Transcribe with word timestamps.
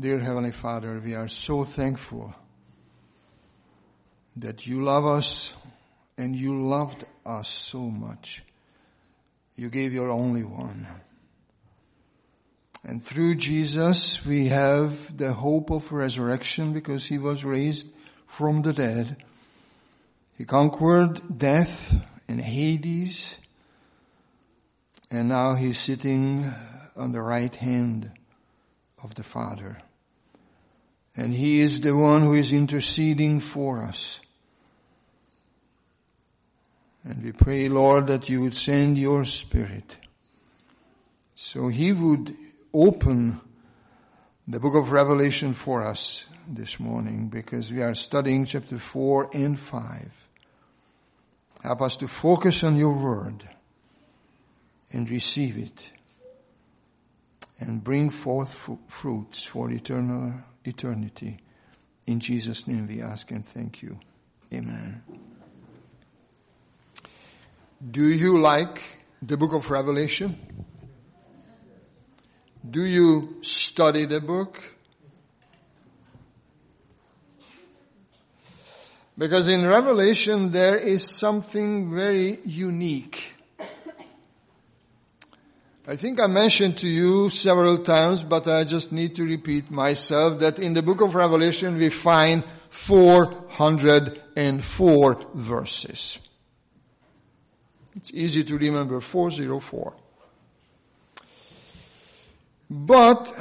Dear 0.00 0.20
Heavenly 0.20 0.52
Father, 0.52 1.02
we 1.04 1.16
are 1.16 1.26
so 1.26 1.64
thankful 1.64 2.32
that 4.36 4.64
you 4.64 4.80
love 4.84 5.04
us 5.04 5.52
and 6.16 6.36
you 6.36 6.68
loved 6.68 7.04
us 7.26 7.48
so 7.48 7.80
much. 7.80 8.44
You 9.56 9.68
gave 9.70 9.92
your 9.92 10.10
only 10.10 10.44
one. 10.44 10.86
And 12.84 13.02
through 13.02 13.34
Jesus, 13.34 14.24
we 14.24 14.46
have 14.46 15.16
the 15.16 15.32
hope 15.32 15.70
of 15.70 15.90
resurrection 15.90 16.72
because 16.72 17.04
he 17.06 17.18
was 17.18 17.44
raised 17.44 17.88
from 18.28 18.62
the 18.62 18.72
dead. 18.72 19.16
He 20.36 20.44
conquered 20.44 21.20
death 21.36 21.92
and 22.28 22.40
Hades. 22.40 23.36
And 25.10 25.28
now 25.28 25.54
he's 25.54 25.80
sitting 25.80 26.54
on 26.94 27.10
the 27.10 27.20
right 27.20 27.56
hand 27.56 28.12
of 29.02 29.16
the 29.16 29.24
Father. 29.24 29.78
And 31.18 31.34
he 31.34 31.60
is 31.60 31.80
the 31.80 31.96
one 31.96 32.22
who 32.22 32.34
is 32.34 32.52
interceding 32.52 33.40
for 33.40 33.78
us. 33.82 34.20
And 37.02 37.24
we 37.24 37.32
pray, 37.32 37.68
Lord, 37.68 38.06
that 38.06 38.28
you 38.28 38.42
would 38.42 38.54
send 38.54 38.96
your 38.96 39.24
spirit 39.24 39.96
so 41.34 41.66
he 41.66 41.92
would 41.92 42.36
open 42.72 43.40
the 44.46 44.60
book 44.60 44.76
of 44.76 44.92
Revelation 44.92 45.54
for 45.54 45.82
us 45.82 46.24
this 46.46 46.78
morning 46.78 47.30
because 47.30 47.72
we 47.72 47.82
are 47.82 47.96
studying 47.96 48.44
chapter 48.44 48.78
4 48.78 49.30
and 49.32 49.58
5. 49.58 50.28
Help 51.64 51.82
us 51.82 51.96
to 51.96 52.06
focus 52.06 52.62
on 52.62 52.76
your 52.76 52.96
word 52.96 53.42
and 54.92 55.10
receive 55.10 55.58
it 55.58 55.90
and 57.58 57.82
bring 57.82 58.08
forth 58.10 58.68
fruits 58.86 59.42
for 59.42 59.68
eternal 59.68 60.34
eternity. 60.68 61.38
In 62.06 62.20
Jesus' 62.20 62.66
name 62.66 62.86
we 62.86 63.02
ask 63.02 63.30
and 63.30 63.44
thank 63.44 63.82
you. 63.82 63.98
Amen. 64.52 65.02
Do 67.90 68.02
you 68.02 68.38
like 68.38 68.82
the 69.22 69.36
book 69.36 69.52
of 69.52 69.70
Revelation? 69.70 70.38
Do 72.68 72.84
you 72.84 73.38
study 73.42 74.04
the 74.04 74.20
book? 74.20 74.62
Because 79.16 79.48
in 79.48 79.66
Revelation 79.66 80.52
there 80.52 80.76
is 80.76 81.02
something 81.02 81.94
very 81.94 82.38
unique. 82.44 83.34
I 85.88 85.96
think 85.96 86.20
I 86.20 86.26
mentioned 86.26 86.76
to 86.78 86.86
you 86.86 87.30
several 87.30 87.78
times, 87.78 88.22
but 88.22 88.46
I 88.46 88.64
just 88.64 88.92
need 88.92 89.14
to 89.14 89.24
repeat 89.24 89.70
myself 89.70 90.40
that 90.40 90.58
in 90.58 90.74
the 90.74 90.82
book 90.82 91.00
of 91.00 91.14
Revelation 91.14 91.78
we 91.78 91.88
find 91.88 92.44
404 92.68 95.26
verses. 95.32 96.18
It's 97.96 98.12
easy 98.12 98.44
to 98.44 98.58
remember 98.58 99.00
404. 99.00 99.94
But 102.68 103.32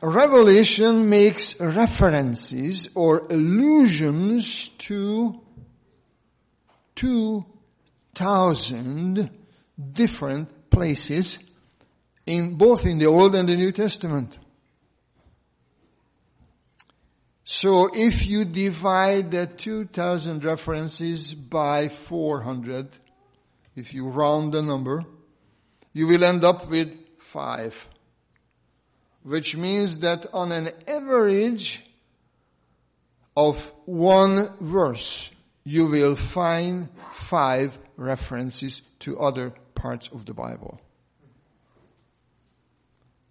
Revelation 0.00 1.10
makes 1.10 1.60
references 1.60 2.88
or 2.94 3.26
allusions 3.28 4.68
to 4.68 5.40
2,000 6.94 9.28
different 9.92 10.70
places 10.70 11.40
in 12.26 12.56
both 12.56 12.84
in 12.84 12.98
the 12.98 13.06
Old 13.06 13.34
and 13.34 13.48
the 13.48 13.56
New 13.56 13.72
Testament. 13.72 14.38
So 17.44 17.88
if 17.94 18.26
you 18.26 18.44
divide 18.44 19.30
the 19.30 19.46
2,000 19.46 20.44
references 20.44 21.32
by 21.32 21.88
400, 21.88 22.88
if 23.76 23.94
you 23.94 24.08
round 24.08 24.52
the 24.52 24.62
number, 24.62 25.04
you 25.92 26.08
will 26.08 26.24
end 26.24 26.44
up 26.44 26.68
with 26.68 26.92
five 27.18 27.88
which 29.26 29.56
means 29.56 29.98
that 29.98 30.24
on 30.32 30.52
an 30.52 30.70
average 30.86 31.84
of 33.36 33.72
one 33.84 34.48
verse, 34.60 35.32
you 35.64 35.86
will 35.86 36.14
find 36.14 36.88
five 37.10 37.76
references 37.96 38.82
to 39.00 39.18
other 39.18 39.52
parts 39.74 40.08
of 40.12 40.26
the 40.26 40.32
Bible. 40.32 40.80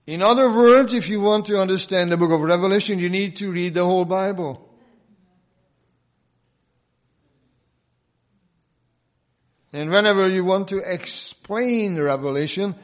In 0.07 0.21
other 0.21 0.49
words, 0.51 0.93
if 0.93 1.09
you 1.09 1.19
want 1.19 1.47
to 1.47 1.59
understand 1.59 2.11
the 2.11 2.17
book 2.17 2.31
of 2.31 2.41
Revelation, 2.41 2.99
you 2.99 3.09
need 3.09 3.35
to 3.37 3.51
read 3.51 3.73
the 3.73 3.83
whole 3.83 4.05
Bible. 4.05 4.61
And 9.73 9.89
whenever 9.89 10.29
you 10.29 10.45
want 10.45 10.69
to 10.69 10.77
explain 10.77 11.99
Revelation, 11.99 12.75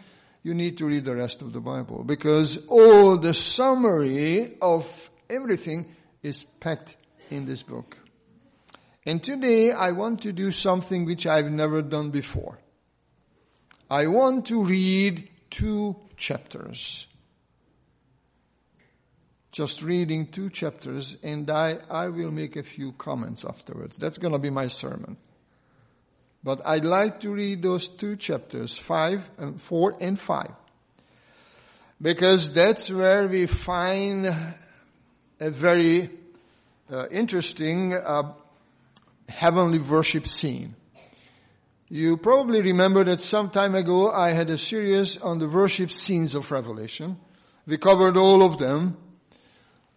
you 0.43 0.53
need 0.53 0.79
to 0.79 0.85
read 0.85 1.05
the 1.05 1.15
rest 1.15 1.41
of 1.41 1.53
the 1.53 1.61
Bible 1.61 2.03
because 2.03 2.65
all 2.67 3.17
the 3.17 3.33
summary 3.33 4.57
of 4.61 5.09
everything 5.29 5.95
is 6.23 6.43
packed 6.59 6.97
in 7.29 7.45
this 7.45 7.63
book. 7.63 7.97
And 9.05 9.23
today 9.23 9.71
I 9.71 9.91
want 9.91 10.23
to 10.23 10.33
do 10.33 10.51
something 10.51 11.05
which 11.05 11.25
I've 11.25 11.51
never 11.51 11.81
done 11.81 12.09
before. 12.09 12.59
I 13.89 14.07
want 14.07 14.47
to 14.47 14.63
read 14.63 15.29
two 15.49 15.95
chapters. 16.17 17.07
Just 19.51 19.83
reading 19.83 20.27
two 20.27 20.49
chapters 20.49 21.17
and 21.23 21.49
I, 21.49 21.79
I 21.89 22.07
will 22.07 22.31
make 22.31 22.55
a 22.55 22.63
few 22.63 22.93
comments 22.93 23.43
afterwards. 23.43 23.97
That's 23.97 24.17
gonna 24.17 24.39
be 24.39 24.49
my 24.49 24.67
sermon. 24.67 25.17
But 26.43 26.65
I'd 26.65 26.85
like 26.85 27.19
to 27.21 27.31
read 27.31 27.61
those 27.61 27.87
two 27.87 28.15
chapters, 28.15 28.75
five 28.75 29.29
and 29.37 29.61
four 29.61 29.95
and 29.99 30.17
five. 30.17 30.51
Because 32.01 32.51
that's 32.51 32.89
where 32.89 33.27
we 33.27 33.45
find 33.45 34.25
a 35.39 35.49
very 35.49 36.09
uh, 36.91 37.07
interesting 37.09 37.93
uh, 37.93 38.33
heavenly 39.29 39.79
worship 39.79 40.27
scene. 40.27 40.75
You 41.89 42.17
probably 42.17 42.61
remember 42.61 43.03
that 43.03 43.19
some 43.19 43.49
time 43.49 43.75
ago 43.75 44.11
I 44.11 44.29
had 44.29 44.49
a 44.49 44.57
series 44.57 45.17
on 45.17 45.39
the 45.39 45.47
worship 45.47 45.91
scenes 45.91 46.35
of 46.35 46.49
Revelation. 46.49 47.17
We 47.67 47.77
covered 47.77 48.17
all 48.17 48.43
of 48.43 48.57
them. 48.57 48.97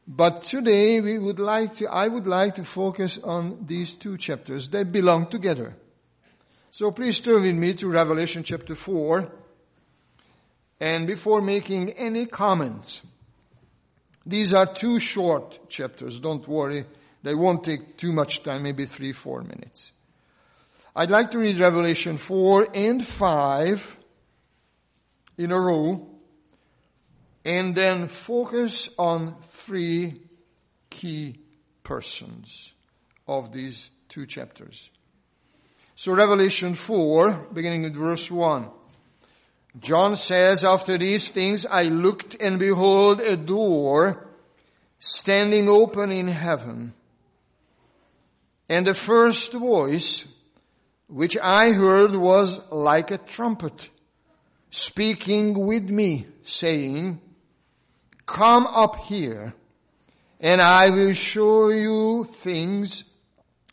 But 0.07 0.43
today 0.43 1.01
we 1.01 1.19
would 1.19 1.39
like 1.39 1.75
to, 1.77 1.87
I 1.87 2.09
would 2.09 2.27
like 2.27 2.57
to 2.57 2.65
focus 2.65 3.19
on 3.23 3.65
these 3.67 3.95
two 3.95 4.19
chapters. 4.19 4.69
They 4.69 4.85
belong 4.85 5.29
together. 5.29 5.77
So 6.71 6.91
please 6.91 7.21
turn 7.21 7.43
with 7.43 7.55
me 7.55 7.73
to 7.75 7.89
Revelation 7.89 8.43
chapter 8.43 8.75
4. 8.75 9.33
And 10.81 11.07
before 11.07 11.41
making 11.41 11.91
any 11.93 12.27
comments, 12.27 13.01
these 14.27 14.53
are 14.53 14.67
two 14.67 15.01
short 15.01 15.69
chapters. 15.69 16.21
Don't 16.21 16.47
worry. 16.47 16.85
They 17.23 17.35
won't 17.35 17.65
take 17.65 17.97
too 17.97 18.13
much 18.13 18.43
time, 18.43 18.65
maybe 18.65 18.85
three, 18.85 19.13
four 19.13 19.43
minutes. 19.43 19.93
I'd 20.95 21.11
like 21.11 21.31
to 21.31 21.39
read 21.39 21.59
Revelation 21.59 22.19
4 22.19 22.69
and 22.75 23.05
5 23.05 23.99
in 25.39 25.51
a 25.51 25.59
row 25.59 26.14
and 27.45 27.75
then 27.75 28.09
focus 28.09 28.91
on 28.99 29.37
three 29.43 30.21
key 30.91 31.39
persons 31.83 32.73
of 33.27 33.53
these 33.53 33.91
two 34.09 34.27
chapters. 34.27 34.91
So 35.95 36.13
Revelation 36.13 36.75
4, 36.75 37.49
beginning 37.53 37.83
with 37.83 37.95
verse 37.95 38.31
1. 38.31 38.69
John 39.81 40.17
says, 40.17 40.65
after 40.65 40.99
these 40.99 41.31
things 41.31 41.67
I 41.67 41.85
looked 41.85 42.37
and 42.41 42.59
behold 42.59 43.21
a 43.21 43.37
door 43.37 44.27
standing 44.99 45.69
open 45.69 46.13
in 46.13 46.29
heaven. 46.29 46.95
And 48.69 48.87
the 48.87 48.95
first 48.95 49.53
voice 49.53 50.27
which 51.07 51.37
I 51.37 51.73
heard 51.73 52.15
was 52.15 52.61
like 52.73 53.11
a 53.11 53.19
trumpet 53.19 53.91
speaking 54.71 55.67
with 55.67 55.89
me 55.89 56.27
saying, 56.43 57.21
come 58.27 58.67
up 58.67 59.05
here 59.05 59.55
and 60.41 60.61
I 60.61 60.91
will 60.91 61.15
show 61.15 61.69
you 61.69 62.25
things 62.25 63.05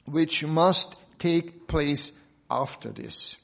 which 0.06 0.46
must 0.46 0.96
take 1.20 1.68
place 1.68 2.12
after 2.50 2.90
this. 2.90 3.38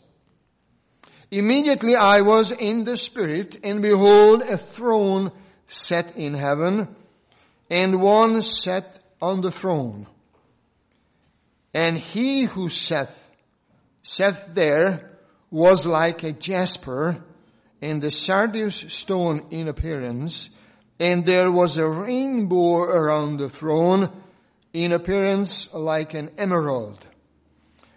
Immediately 1.30 1.96
I 1.96 2.22
was 2.22 2.52
in 2.52 2.86
the 2.86 2.96
Spirit, 2.96 3.58
and 3.64 3.82
behold, 3.82 4.44
a 4.44 4.58
throne 4.58 5.32
set 5.68 6.16
in 6.16 6.36
heaven, 6.36 6.88
and 7.70 8.02
one 8.02 8.42
sat 8.44 9.00
on 9.22 9.42
the 9.42 9.52
throne. 9.52 10.08
And 11.74 11.98
he 11.98 12.44
who 12.44 12.70
sat, 12.70 13.14
sat 14.04 14.56
there 14.56 15.12
was 15.52 15.86
like 15.86 16.24
a 16.24 16.32
jasper, 16.32 17.22
and 17.82 18.02
the 18.02 18.12
sardius 18.12 18.86
stone 18.94 19.48
in 19.52 19.68
appearance, 19.68 20.50
And 21.00 21.26
there 21.26 21.52
was 21.52 21.78
a 21.78 21.88
rainbow 21.88 22.80
around 22.80 23.38
the 23.38 23.50
throne 23.50 24.12
in 24.74 24.92
appearance 24.92 25.74
like 25.74 26.14
an 26.14 26.32
emerald. 26.38 27.06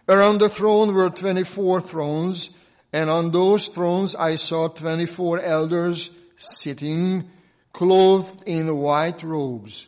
Around 0.09 0.39
the 0.39 0.49
throne 0.49 0.93
were 0.95 1.11
24 1.11 1.81
thrones, 1.81 2.51
and 2.93 3.09
on 3.09 3.31
those 3.31 3.69
thrones 3.69 4.17
I 4.17 4.35
saw 4.35 4.69
24 4.69 5.41
elders 5.41 6.11
sitting, 6.37 7.31
clothed 7.73 8.43
in 8.47 8.77
white 8.77 9.23
robes, 9.23 9.87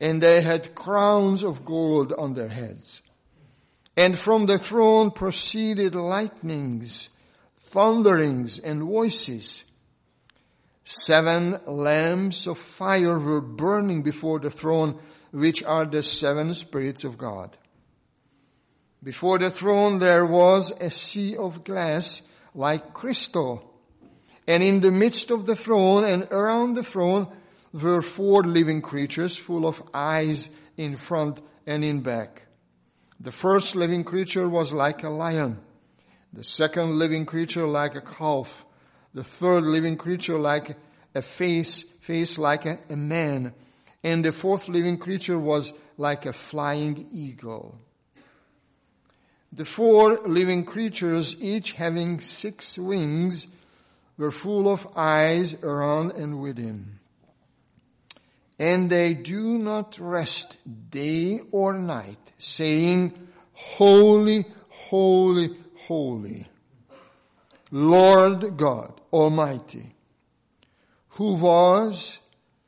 and 0.00 0.22
they 0.22 0.40
had 0.40 0.74
crowns 0.74 1.42
of 1.42 1.64
gold 1.64 2.12
on 2.12 2.34
their 2.34 2.48
heads. 2.48 3.02
And 3.96 4.18
from 4.18 4.46
the 4.46 4.58
throne 4.58 5.10
proceeded 5.10 5.94
lightnings, 5.94 7.08
thunderings, 7.70 8.58
and 8.58 8.82
voices. 8.82 9.64
Seven 10.88 11.58
lamps 11.66 12.46
of 12.46 12.58
fire 12.58 13.18
were 13.18 13.40
burning 13.40 14.02
before 14.02 14.38
the 14.38 14.52
throne, 14.52 15.00
which 15.32 15.64
are 15.64 15.84
the 15.84 16.04
seven 16.04 16.54
spirits 16.54 17.02
of 17.02 17.18
God. 17.18 17.58
Before 19.02 19.36
the 19.40 19.50
throne 19.50 19.98
there 19.98 20.24
was 20.24 20.70
a 20.80 20.88
sea 20.90 21.36
of 21.36 21.64
glass 21.64 22.22
like 22.54 22.94
crystal. 22.94 23.68
And 24.46 24.62
in 24.62 24.80
the 24.80 24.92
midst 24.92 25.32
of 25.32 25.44
the 25.44 25.56
throne 25.56 26.04
and 26.04 26.28
around 26.30 26.74
the 26.74 26.84
throne 26.84 27.26
were 27.72 28.00
four 28.00 28.44
living 28.44 28.80
creatures 28.80 29.36
full 29.36 29.66
of 29.66 29.82
eyes 29.92 30.50
in 30.76 30.94
front 30.94 31.42
and 31.66 31.82
in 31.82 32.02
back. 32.02 32.42
The 33.18 33.32
first 33.32 33.74
living 33.74 34.04
creature 34.04 34.48
was 34.48 34.72
like 34.72 35.02
a 35.02 35.10
lion. 35.10 35.58
The 36.32 36.44
second 36.44 36.96
living 36.96 37.26
creature 37.26 37.66
like 37.66 37.96
a 37.96 38.00
calf. 38.00 38.64
The 39.16 39.24
third 39.24 39.64
living 39.64 39.96
creature 39.96 40.38
like 40.38 40.76
a 41.14 41.22
face, 41.22 41.84
face 42.00 42.36
like 42.36 42.66
a, 42.66 42.78
a 42.90 42.96
man. 42.96 43.54
And 44.04 44.22
the 44.22 44.30
fourth 44.30 44.68
living 44.68 44.98
creature 44.98 45.38
was 45.38 45.72
like 45.96 46.26
a 46.26 46.34
flying 46.34 47.08
eagle. 47.10 47.78
The 49.54 49.64
four 49.64 50.18
living 50.26 50.66
creatures, 50.66 51.34
each 51.40 51.72
having 51.72 52.20
six 52.20 52.78
wings, 52.78 53.48
were 54.18 54.30
full 54.30 54.68
of 54.70 54.86
eyes 54.94 55.54
around 55.62 56.12
and 56.12 56.42
within. 56.42 56.98
And 58.58 58.90
they 58.90 59.14
do 59.14 59.56
not 59.56 59.98
rest 59.98 60.58
day 60.90 61.40
or 61.52 61.78
night, 61.78 62.32
saying, 62.36 63.14
Holy, 63.54 64.44
holy, 64.68 65.56
holy, 65.86 66.46
Lord 67.70 68.56
God 68.56 69.00
Almighty, 69.12 69.94
who 71.10 71.34
was 71.34 72.18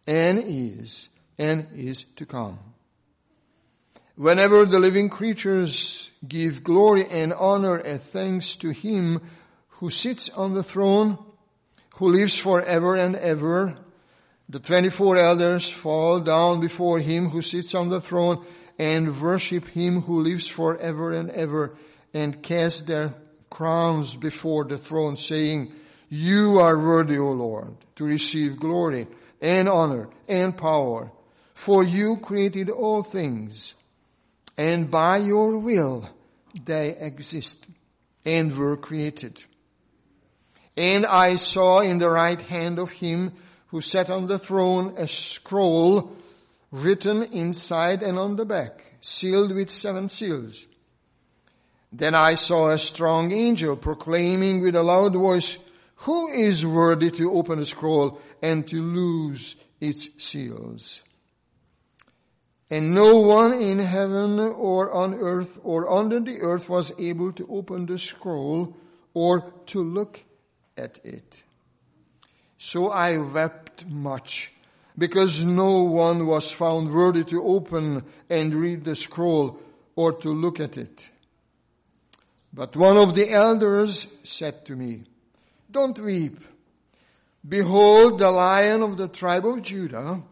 and 0.07 0.43
is 0.45 1.09
and 1.39 1.69
is 1.75 2.05
to 2.17 2.27
come. 2.27 2.59
Whenever 4.17 4.65
the 4.65 4.81
living 4.81 5.09
creatures 5.09 6.11
give 6.27 6.65
glory 6.65 7.07
and 7.07 7.33
honor 7.33 7.77
and 7.77 8.01
thanks 8.01 8.57
to 8.57 8.71
him 8.71 9.21
who 9.69 9.91
sits 9.91 10.29
on 10.31 10.55
the 10.55 10.63
throne, 10.65 11.19
who 11.97 12.09
lives 12.11 12.37
forever 12.37 12.97
and 12.97 13.15
ever, 13.15 13.77
the 14.49 14.59
24 14.59 15.19
elders 15.19 15.69
fall 15.69 16.19
down 16.19 16.61
before 16.61 16.99
him 16.99 17.29
who 17.29 17.43
sits 17.43 17.75
on 17.75 17.91
the 17.91 18.01
throne 18.01 18.45
and 18.79 19.21
worship 19.21 19.69
him 19.69 20.03
who 20.03 20.23
lives 20.23 20.49
forever 20.49 21.13
and 21.13 21.31
ever 21.31 21.77
and 22.13 22.43
cast 22.43 22.87
their 22.87 23.15
crowns 23.51 24.15
before 24.15 24.65
the 24.65 24.79
throne 24.79 25.17
saying, 25.17 25.73
you 26.09 26.59
are 26.59 26.79
worthy, 26.79 27.19
O 27.19 27.31
Lord, 27.33 27.77
to 27.97 28.05
receive 28.05 28.59
glory 28.59 29.07
and 29.41 29.69
honor 29.69 30.09
and 30.27 30.57
power, 30.57 31.13
for 31.55 31.85
you 31.85 32.17
created 32.17 32.71
all 32.71 33.03
things 33.03 33.75
and 34.59 34.91
by 34.91 35.19
your 35.19 35.57
will 35.57 36.11
they 36.65 36.97
exist 36.97 37.65
and 38.25 38.55
were 38.57 38.77
created. 38.77 39.43
And 40.77 41.07
I 41.07 41.37
saw 41.37 41.81
in 41.81 41.99
the 41.99 42.11
right 42.11 42.43
hand 42.43 42.79
of 42.79 42.91
him 42.91 43.33
who 43.69 43.81
sat 43.81 44.11
on 44.11 44.27
the 44.27 44.39
throne 44.39 44.95
a 44.97 45.07
scroll 45.07 46.17
written 46.71 47.23
inside 47.23 48.03
and 48.03 48.19
on 48.19 48.37
the 48.37 48.45
back, 48.45 48.85
sealed 49.01 49.55
with 49.55 49.71
seven 49.71 50.09
seals. 50.09 50.67
Then 51.93 52.15
I 52.15 52.35
saw 52.35 52.71
a 52.71 52.79
strong 52.79 53.33
angel 53.33 53.77
proclaiming 53.77 54.61
with 54.61 54.77
a 54.77 54.83
loud 54.83 55.15
voice, 55.15 55.59
who 56.03 56.29
is 56.29 56.65
worthy 56.65 57.11
to 57.13 57.33
open 57.33 57.59
the 57.59 57.67
scroll 57.67 58.21
and 58.43 58.67
to 58.69 58.81
loose 58.81 59.57
its 59.81 60.09
seals? 60.19 61.03
And 62.71 62.95
no 62.95 63.21
one 63.21 63.55
in 63.55 63.79
heaven 63.79 64.39
or 64.39 64.93
on 64.93 65.15
earth 65.15 65.59
or 65.65 65.91
under 65.91 66.21
the 66.21 66.41
earth 66.43 66.69
was 66.69 66.93
able 66.99 67.33
to 67.33 67.49
open 67.51 67.87
the 67.87 67.99
scroll 67.99 68.77
or 69.15 69.53
to 69.67 69.83
look 69.83 70.23
at 70.77 71.01
it. 71.05 71.43
So 72.59 72.91
I 72.91 73.17
wept 73.17 73.87
much 73.87 74.53
because 74.99 75.45
no 75.45 75.85
one 75.85 76.27
was 76.27 76.51
found 76.51 76.93
worthy 76.93 77.25
to 77.25 77.43
open 77.43 78.05
and 78.29 78.55
read 78.55 78.85
the 78.85 78.97
scroll 78.97 79.59
or 79.97 80.13
to 80.13 80.29
look 80.29 80.61
at 80.61 80.77
it. 80.77 81.11
But 82.59 82.75
one 82.75 82.97
of 82.97 83.15
the 83.15 83.31
elders 83.31 84.09
said 84.25 84.67
to 84.67 84.75
me, 84.75 85.05
don't 85.71 85.97
weep. 85.97 86.41
Behold, 87.49 88.19
the 88.19 88.33
lion 88.33 88.83
of 88.83 88.97
the 88.97 89.07
tribe 89.07 89.47
of 89.47 89.63
Judah, 89.63 90.25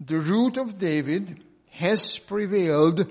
the 0.00 0.18
root 0.18 0.56
of 0.56 0.80
David, 0.80 1.44
has 1.70 2.18
prevailed 2.18 3.06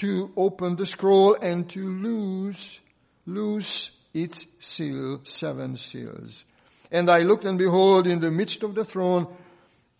to 0.00 0.32
open 0.34 0.76
the 0.76 0.86
scroll 0.86 1.34
and 1.34 1.68
to 1.68 1.86
loose, 1.86 2.80
loose 3.26 3.90
its 4.14 4.46
seal, 4.60 5.20
seven 5.24 5.76
seals. 5.76 6.46
And 6.90 7.10
I 7.10 7.20
looked 7.20 7.44
and 7.44 7.58
behold 7.58 8.06
in 8.06 8.20
the 8.20 8.30
midst 8.30 8.62
of 8.62 8.74
the 8.74 8.86
throne 8.86 9.26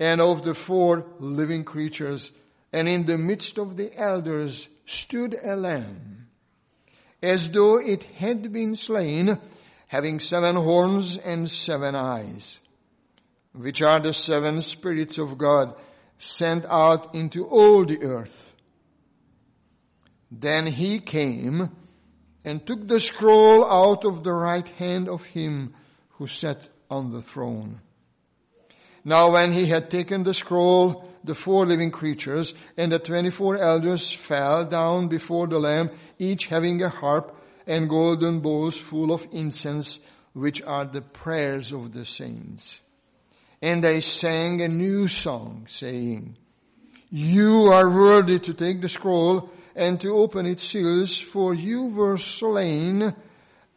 and 0.00 0.22
of 0.22 0.42
the 0.42 0.54
four 0.54 1.04
living 1.18 1.64
creatures 1.64 2.32
and 2.72 2.88
in 2.88 3.04
the 3.04 3.18
midst 3.18 3.58
of 3.58 3.76
the 3.76 3.94
elders 3.94 4.70
stood 4.86 5.36
a 5.44 5.54
lamb 5.54 6.23
as 7.24 7.50
though 7.50 7.78
it 7.78 8.04
had 8.04 8.52
been 8.52 8.76
slain 8.76 9.38
having 9.86 10.20
seven 10.20 10.56
horns 10.56 11.16
and 11.16 11.48
seven 11.48 11.94
eyes, 11.94 12.60
which 13.52 13.80
are 13.80 13.98
the 13.98 14.12
seven 14.12 14.60
spirits 14.60 15.16
of 15.16 15.38
God 15.38 15.74
sent 16.18 16.66
out 16.66 17.14
into 17.14 17.46
all 17.46 17.86
the 17.86 18.02
earth. 18.02 18.54
Then 20.30 20.66
he 20.66 20.98
came 20.98 21.70
and 22.44 22.66
took 22.66 22.86
the 22.86 23.00
scroll 23.00 23.64
out 23.64 24.04
of 24.04 24.22
the 24.22 24.32
right 24.32 24.68
hand 24.68 25.08
of 25.08 25.24
him 25.24 25.72
who 26.18 26.26
sat 26.26 26.68
on 26.90 27.10
the 27.10 27.22
throne. 27.22 27.80
Now 29.02 29.32
when 29.32 29.52
he 29.52 29.66
had 29.66 29.88
taken 29.90 30.24
the 30.24 30.34
scroll, 30.34 31.08
the 31.24 31.34
four 31.34 31.66
living 31.66 31.90
creatures 31.90 32.54
and 32.76 32.92
the 32.92 32.98
twenty-four 32.98 33.56
elders 33.56 34.12
fell 34.12 34.64
down 34.66 35.08
before 35.08 35.46
the 35.46 35.58
Lamb, 35.58 35.90
each 36.18 36.46
having 36.46 36.82
a 36.82 36.90
harp 36.90 37.34
and 37.66 37.88
golden 37.88 38.40
bowls 38.40 38.76
full 38.76 39.12
of 39.12 39.26
incense, 39.32 40.00
which 40.34 40.62
are 40.62 40.84
the 40.84 41.00
prayers 41.00 41.72
of 41.72 41.92
the 41.92 42.04
saints. 42.04 42.80
And 43.62 43.82
they 43.82 44.00
sang 44.00 44.60
a 44.60 44.68
new 44.68 45.08
song 45.08 45.64
saying, 45.68 46.36
You 47.10 47.68
are 47.72 47.88
worthy 47.88 48.38
to 48.40 48.52
take 48.52 48.82
the 48.82 48.90
scroll 48.90 49.50
and 49.74 49.98
to 50.02 50.14
open 50.14 50.44
its 50.44 50.62
seals, 50.62 51.16
for 51.16 51.54
you 51.54 51.86
were 51.86 52.18
slain 52.18 53.14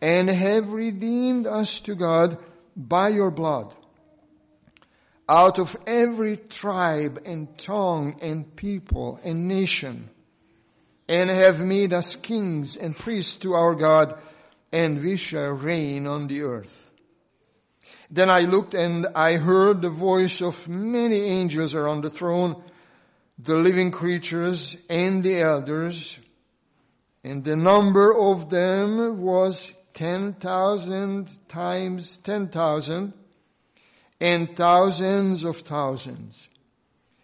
and 0.01 0.30
have 0.30 0.74
redeemed 0.74 1.48
us 1.48 1.80
to 1.82 1.96
God 1.96 2.38
by 2.75 3.08
your 3.08 3.32
blood 3.32 3.74
out 5.29 5.60
of 5.60 5.75
every 5.86 6.38
tribe 6.38 7.22
and 7.25 7.57
tongue 7.57 8.17
and 8.22 8.55
people 8.55 9.19
and 9.24 9.48
nation 9.48 10.10
and 11.10 11.29
have 11.29 11.60
made 11.62 11.93
us 11.93 12.15
kings 12.15 12.75
and 12.75 12.96
priests 12.96 13.38
to 13.38 13.53
our 13.53 13.75
God, 13.75 14.17
and 14.72 15.01
we 15.01 15.15
shall 15.15 15.51
reign 15.51 16.05
on 16.05 16.27
the 16.27 16.41
earth. 16.41 16.91
Then 18.10 18.29
I 18.29 18.41
looked 18.41 18.74
and 18.74 19.07
I 19.15 19.34
heard 19.34 19.81
the 19.81 19.89
voice 19.89 20.41
of 20.41 20.67
many 20.67 21.19
angels 21.25 21.75
around 21.75 22.03
the 22.03 22.10
throne, 22.10 22.62
the 23.38 23.55
living 23.55 23.91
creatures 23.91 24.75
and 24.89 25.24
the 25.24 25.41
elders, 25.41 26.19
and 27.24 27.43
the 27.43 27.55
number 27.55 28.13
of 28.13 28.50
them 28.50 29.22
was 29.22 29.77
ten 29.93 30.34
thousand 30.34 31.29
times 31.50 32.17
ten 32.17 32.48
thousand, 32.48 33.13
and 34.19 34.55
thousands 34.55 35.43
of 35.43 35.57
thousands, 35.57 36.50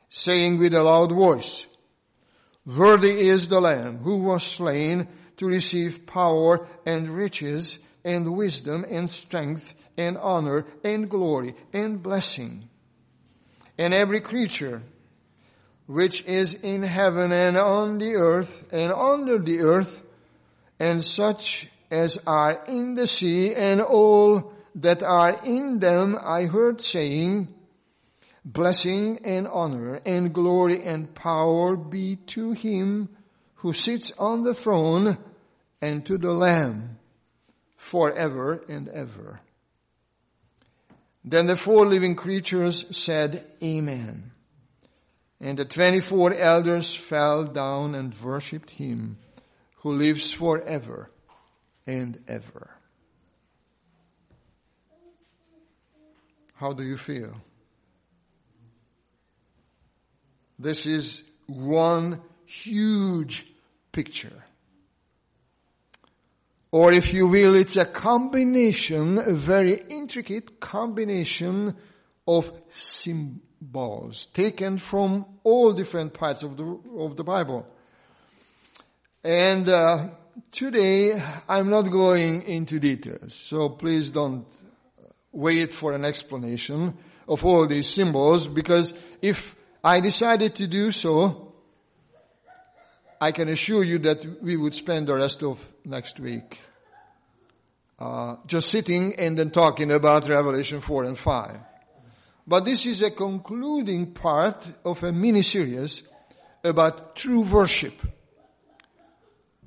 saying 0.09 0.59
with 0.59 0.73
a 0.73 0.83
loud 0.83 1.12
voice, 1.12 1.67
Worthy 2.65 3.27
is 3.27 3.47
the 3.47 3.59
Lamb 3.59 3.97
who 4.00 4.17
was 4.17 4.43
slain 4.43 5.07
to 5.38 5.45
receive 5.45 6.05
power 6.05 6.67
and 6.85 7.09
riches 7.09 7.79
and 8.05 8.35
wisdom 8.35 8.85
and 8.89 9.09
strength 9.09 9.75
and 9.97 10.17
honor 10.17 10.65
and 10.83 11.09
glory 11.09 11.55
and 11.73 12.01
blessing. 12.01 12.69
and 13.77 13.93
every 13.93 14.19
creature 14.21 14.83
which 15.88 16.23
is 16.25 16.53
in 16.53 16.83
heaven 16.83 17.31
and 17.31 17.57
on 17.57 17.97
the 17.97 18.13
earth 18.15 18.69
and 18.71 18.91
under 18.91 19.38
the 19.38 19.59
earth 19.59 20.03
and 20.79 21.03
such 21.03 21.67
as 21.91 22.17
are 22.25 22.63
in 22.67 22.95
the 22.95 23.07
sea 23.07 23.53
and 23.53 23.81
all 23.81 24.53
that 24.75 25.03
are 25.03 25.39
in 25.44 25.80
them 25.80 26.18
I 26.22 26.46
heard 26.46 26.82
saying, 26.82 27.53
blessing 28.44 29.20
and 29.24 29.48
honor 29.48 30.01
and 30.06 30.34
glory 30.34 30.84
and 30.84 31.13
power 31.13 31.75
be 31.75 32.18
to 32.27 32.51
him 32.51 33.10
who 33.56 33.74
sits 33.74 34.12
on 34.18 34.44
the 34.44 34.53
throne 34.53 35.18
and 35.82 36.06
to 36.06 36.18
the 36.18 36.34
Lamb 36.34 36.98
forever 37.77 38.63
and 38.68 38.89
ever. 38.89 39.39
Then 41.24 41.46
the 41.46 41.56
four 41.56 41.86
living 41.86 42.15
creatures 42.15 42.86
said, 42.98 43.46
Amen. 43.63 44.32
And 45.39 45.58
the 45.58 45.65
24 45.65 46.34
elders 46.36 46.94
fell 46.94 47.46
down 47.46 47.96
and 47.96 48.13
worshipped 48.22 48.72
him 48.72 49.18
who 49.77 49.94
lives 49.94 50.32
forever 50.32 51.12
and 51.86 52.22
ever. 52.27 52.73
How 56.63 56.72
do 56.72 56.84
you 56.84 56.96
feel? 56.96 57.34
This 60.58 60.86
is 60.86 61.24
one 61.46 62.22
huge 62.46 63.46
picture. 63.91 64.46
Or 66.72 66.93
if 66.93 67.13
you 67.13 67.27
will, 67.27 67.55
it's 67.55 67.75
a 67.75 67.84
combination, 67.84 69.17
a 69.17 69.34
very 69.34 69.74
intricate 69.89 70.62
combination 70.62 71.75
of 72.25 72.50
symbols 72.70 74.27
taken 74.27 74.77
from 74.77 75.25
all 75.43 75.74
different 75.74 76.13
parts 76.13 76.43
of 76.43 76.55
the, 76.55 76.79
of 76.98 77.17
the 77.17 77.25
Bible. 77.25 77.67
And 79.22 79.67
uh, 79.67 80.12
today 80.50 81.22
I'm 81.50 81.70
not 81.70 81.91
going 81.91 82.43
into 82.43 82.79
details, 82.79 83.34
so 83.34 83.67
please 83.67 84.12
don't 84.12 84.46
wait 85.34 85.74
for 85.74 85.94
an 85.94 86.06
explanation 86.06 86.98
of 87.28 87.44
all 87.44 87.68
these 87.68 87.90
symbols 87.90 88.48
because 88.48 88.94
if 89.22 89.56
I 89.84 90.00
decided 90.00 90.56
to 90.56 90.68
do 90.68 90.92
so, 90.92 91.54
I 93.20 93.32
can 93.32 93.50
assure 93.50 93.84
you 93.84 94.00
that 94.00 94.42
we 94.42 94.56
would 94.56 94.74
spend 94.74 95.08
the 95.08 95.16
rest 95.16 95.44
of 95.44 95.66
next 95.86 96.20
week 96.20 96.60
uh, 98.00 98.36
just 98.46 98.70
sitting 98.70 99.16
and 99.16 99.38
then 99.38 99.50
talking 99.50 99.92
about 99.92 100.28
Revelation 100.28 100.82
4 100.82 101.06
and 101.06 101.18
5. 101.18 101.58
But 102.46 102.66
this 102.66 102.86
is 102.86 103.02
a 103.02 103.12
concluding 103.12 104.12
part 104.12 104.68
of 104.84 105.04
a 105.04 105.12
mini 105.12 105.42
series 105.42 106.04
about 106.63 107.16
true 107.16 107.42
worship. 107.42 107.94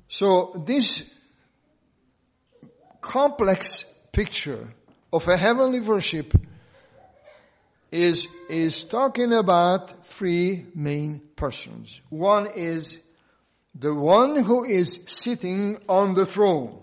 So 0.07 0.63
this 0.65 1.13
complex 3.01 3.83
picture 4.11 4.73
of 5.11 5.27
a 5.27 5.37
heavenly 5.37 5.79
worship 5.79 6.33
is, 7.91 8.27
is 8.49 8.83
talking 8.83 9.33
about 9.33 10.05
three 10.05 10.65
main 10.75 11.21
persons. 11.35 12.01
One 12.09 12.47
is 12.47 12.99
the 13.73 13.93
one 13.93 14.35
who 14.35 14.63
is 14.65 15.03
sitting 15.07 15.77
on 15.87 16.13
the 16.15 16.25
throne. 16.25 16.81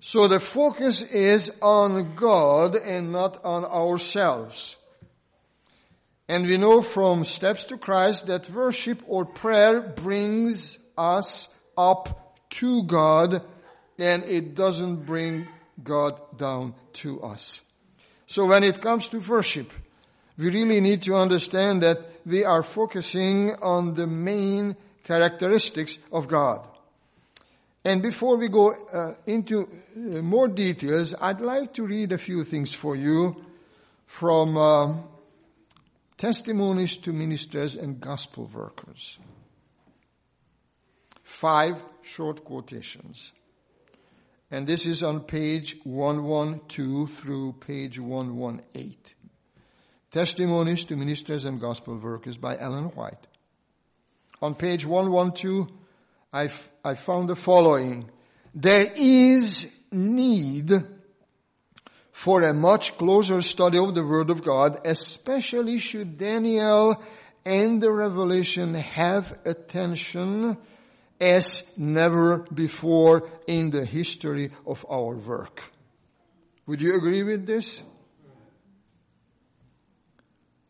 So 0.00 0.28
the 0.28 0.40
focus 0.40 1.02
is 1.02 1.52
on 1.60 2.14
God 2.14 2.76
and 2.76 3.12
not 3.12 3.44
on 3.44 3.64
ourselves. 3.64 4.76
And 6.26 6.46
we 6.46 6.56
know 6.56 6.80
from 6.80 7.24
Steps 7.24 7.64
to 7.66 7.76
Christ 7.76 8.28
that 8.28 8.48
worship 8.48 9.02
or 9.06 9.24
prayer 9.24 9.80
brings 9.80 10.78
us 10.96 11.48
up 11.76 12.38
to 12.50 12.84
God 12.84 13.42
and 13.98 14.24
it 14.24 14.54
doesn't 14.54 15.04
bring 15.04 15.46
God 15.82 16.38
down 16.38 16.74
to 16.94 17.22
us. 17.22 17.60
So 18.26 18.46
when 18.46 18.64
it 18.64 18.80
comes 18.80 19.08
to 19.08 19.18
worship, 19.18 19.72
we 20.38 20.50
really 20.50 20.80
need 20.80 21.02
to 21.02 21.14
understand 21.14 21.82
that 21.82 21.98
we 22.24 22.44
are 22.44 22.62
focusing 22.62 23.54
on 23.56 23.94
the 23.94 24.06
main 24.06 24.76
characteristics 25.04 25.98
of 26.12 26.28
God. 26.28 26.66
And 27.84 28.02
before 28.02 28.36
we 28.36 28.48
go 28.48 28.72
uh, 28.72 29.14
into 29.26 29.62
uh, 29.62 30.22
more 30.22 30.48
details, 30.48 31.14
I'd 31.20 31.40
like 31.40 31.72
to 31.74 31.86
read 31.86 32.12
a 32.12 32.18
few 32.18 32.44
things 32.44 32.74
for 32.74 32.94
you 32.94 33.44
from 34.06 34.56
um, 34.56 35.04
Testimonies 36.18 36.98
to 36.98 37.12
Ministers 37.12 37.76
and 37.76 37.98
Gospel 37.98 38.50
Workers. 38.52 39.18
Five 41.22 41.82
short 42.02 42.44
quotations. 42.44 43.32
And 44.50 44.66
this 44.66 44.84
is 44.84 45.02
on 45.02 45.20
page 45.20 45.76
112 45.84 47.10
through 47.10 47.52
page 47.60 48.00
118. 48.00 48.96
Testimonies 50.10 50.84
to 50.86 50.96
Ministers 50.96 51.44
and 51.44 51.60
Gospel 51.60 51.96
Workers 51.96 52.36
by 52.36 52.58
Ellen 52.58 52.86
White. 52.86 53.28
On 54.42 54.56
page 54.56 54.84
112, 54.84 55.70
I, 56.32 56.50
I 56.84 56.94
found 56.94 57.28
the 57.28 57.36
following. 57.36 58.10
There 58.52 58.90
is 58.96 59.72
need 59.92 60.72
for 62.10 62.42
a 62.42 62.52
much 62.52 62.98
closer 62.98 63.40
study 63.42 63.78
of 63.78 63.94
the 63.94 64.04
Word 64.04 64.30
of 64.30 64.42
God, 64.42 64.80
especially 64.84 65.78
should 65.78 66.18
Daniel 66.18 67.00
and 67.46 67.80
the 67.80 67.92
Revelation 67.92 68.74
have 68.74 69.38
attention 69.44 70.56
as 71.20 71.76
never 71.76 72.38
before 72.38 73.28
in 73.46 73.70
the 73.70 73.84
history 73.84 74.50
of 74.66 74.86
our 74.90 75.14
work. 75.14 75.62
Would 76.66 76.80
you 76.80 76.96
agree 76.96 77.22
with 77.22 77.46
this? 77.46 77.82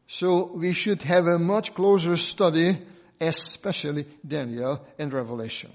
So 0.06 0.46
we 0.46 0.72
should 0.72 1.02
have 1.04 1.26
a 1.28 1.38
much 1.38 1.72
closer 1.72 2.16
study, 2.16 2.78
especially 3.20 4.06
Daniel 4.26 4.84
and 4.98 5.12
Revelation. 5.12 5.70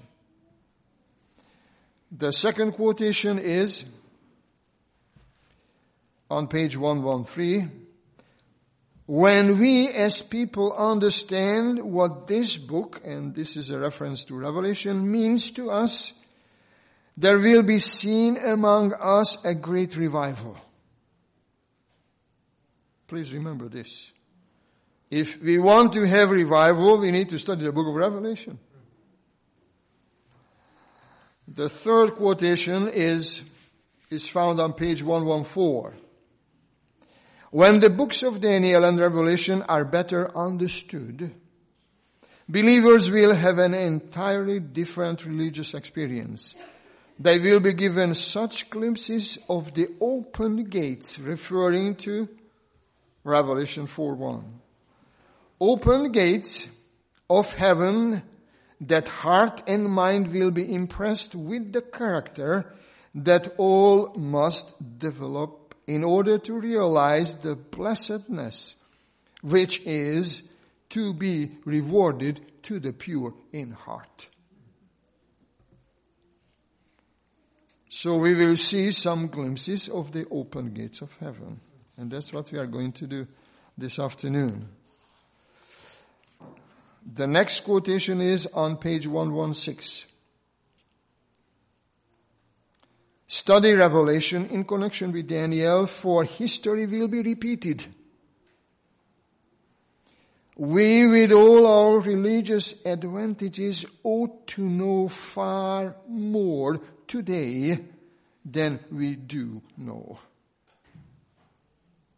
The 2.12 2.32
second 2.32 2.72
quotation 2.72 3.38
is 3.38 3.84
on 6.30 6.48
page 6.48 6.76
113. 6.76 7.85
When 9.06 9.60
we 9.60 9.88
as 9.88 10.20
people 10.20 10.72
understand 10.72 11.80
what 11.80 12.26
this 12.26 12.56
book, 12.56 13.00
and 13.04 13.34
this 13.34 13.56
is 13.56 13.70
a 13.70 13.78
reference 13.78 14.24
to 14.24 14.36
Revelation, 14.36 15.10
means 15.10 15.52
to 15.52 15.70
us, 15.70 16.12
there 17.16 17.38
will 17.38 17.62
be 17.62 17.78
seen 17.78 18.36
among 18.36 18.92
us 18.94 19.42
a 19.44 19.54
great 19.54 19.96
revival. 19.96 20.56
Please 23.06 23.32
remember 23.32 23.68
this. 23.68 24.12
If 25.08 25.40
we 25.40 25.60
want 25.60 25.92
to 25.92 26.02
have 26.02 26.30
revival, 26.30 26.98
we 26.98 27.12
need 27.12 27.28
to 27.28 27.38
study 27.38 27.64
the 27.64 27.72
book 27.72 27.86
of 27.86 27.94
Revelation. 27.94 28.58
The 31.46 31.68
third 31.68 32.16
quotation 32.16 32.88
is, 32.88 33.48
is 34.10 34.28
found 34.28 34.58
on 34.58 34.72
page 34.72 35.00
114. 35.00 36.05
When 37.50 37.80
the 37.80 37.90
books 37.90 38.22
of 38.22 38.40
Daniel 38.40 38.84
and 38.84 38.98
Revelation 38.98 39.62
are 39.62 39.84
better 39.84 40.36
understood, 40.36 41.32
believers 42.48 43.08
will 43.08 43.34
have 43.34 43.58
an 43.58 43.74
entirely 43.74 44.58
different 44.60 45.24
religious 45.24 45.74
experience. 45.74 46.56
They 47.18 47.38
will 47.38 47.60
be 47.60 47.72
given 47.72 48.14
such 48.14 48.68
glimpses 48.68 49.38
of 49.48 49.74
the 49.74 49.88
open 50.00 50.64
gates 50.64 51.18
referring 51.18 51.96
to 51.96 52.28
Revelation 53.24 53.86
4.1. 53.86 54.44
Open 55.60 56.12
gates 56.12 56.68
of 57.30 57.52
heaven 57.54 58.22
that 58.80 59.08
heart 59.08 59.62
and 59.66 59.86
mind 59.88 60.32
will 60.32 60.50
be 60.50 60.74
impressed 60.74 61.34
with 61.34 61.72
the 61.72 61.80
character 61.80 62.74
that 63.14 63.54
all 63.56 64.12
must 64.14 64.98
develop 64.98 65.65
in 65.86 66.04
order 66.04 66.38
to 66.38 66.54
realize 66.54 67.36
the 67.36 67.54
blessedness 67.56 68.76
which 69.42 69.80
is 69.86 70.42
to 70.90 71.14
be 71.14 71.50
rewarded 71.64 72.40
to 72.62 72.80
the 72.80 72.92
pure 72.92 73.34
in 73.52 73.70
heart. 73.70 74.28
So 77.88 78.16
we 78.16 78.34
will 78.34 78.56
see 78.56 78.90
some 78.90 79.28
glimpses 79.28 79.88
of 79.88 80.12
the 80.12 80.26
open 80.30 80.74
gates 80.74 81.00
of 81.00 81.14
heaven. 81.18 81.60
And 81.96 82.10
that's 82.10 82.32
what 82.32 82.52
we 82.52 82.58
are 82.58 82.66
going 82.66 82.92
to 82.92 83.06
do 83.06 83.26
this 83.78 83.98
afternoon. 83.98 84.68
The 87.14 87.26
next 87.26 87.60
quotation 87.60 88.20
is 88.20 88.46
on 88.48 88.76
page 88.76 89.06
116. 89.06 90.10
Study 93.36 93.72
Revelation 93.74 94.46
in 94.46 94.64
connection 94.64 95.12
with 95.12 95.28
Daniel, 95.28 95.86
for 95.86 96.24
history 96.24 96.86
will 96.86 97.06
be 97.06 97.20
repeated. 97.20 97.86
we 100.56 101.06
with 101.06 101.32
all 101.32 101.66
our 101.66 102.00
religious 102.00 102.74
advantages 102.86 103.84
ought 104.02 104.46
to 104.46 104.62
know 104.62 105.06
far 105.06 105.96
more 106.08 106.80
today 107.06 107.78
than 108.42 108.80
we 108.90 109.16
do 109.16 109.60
know. 109.76 110.18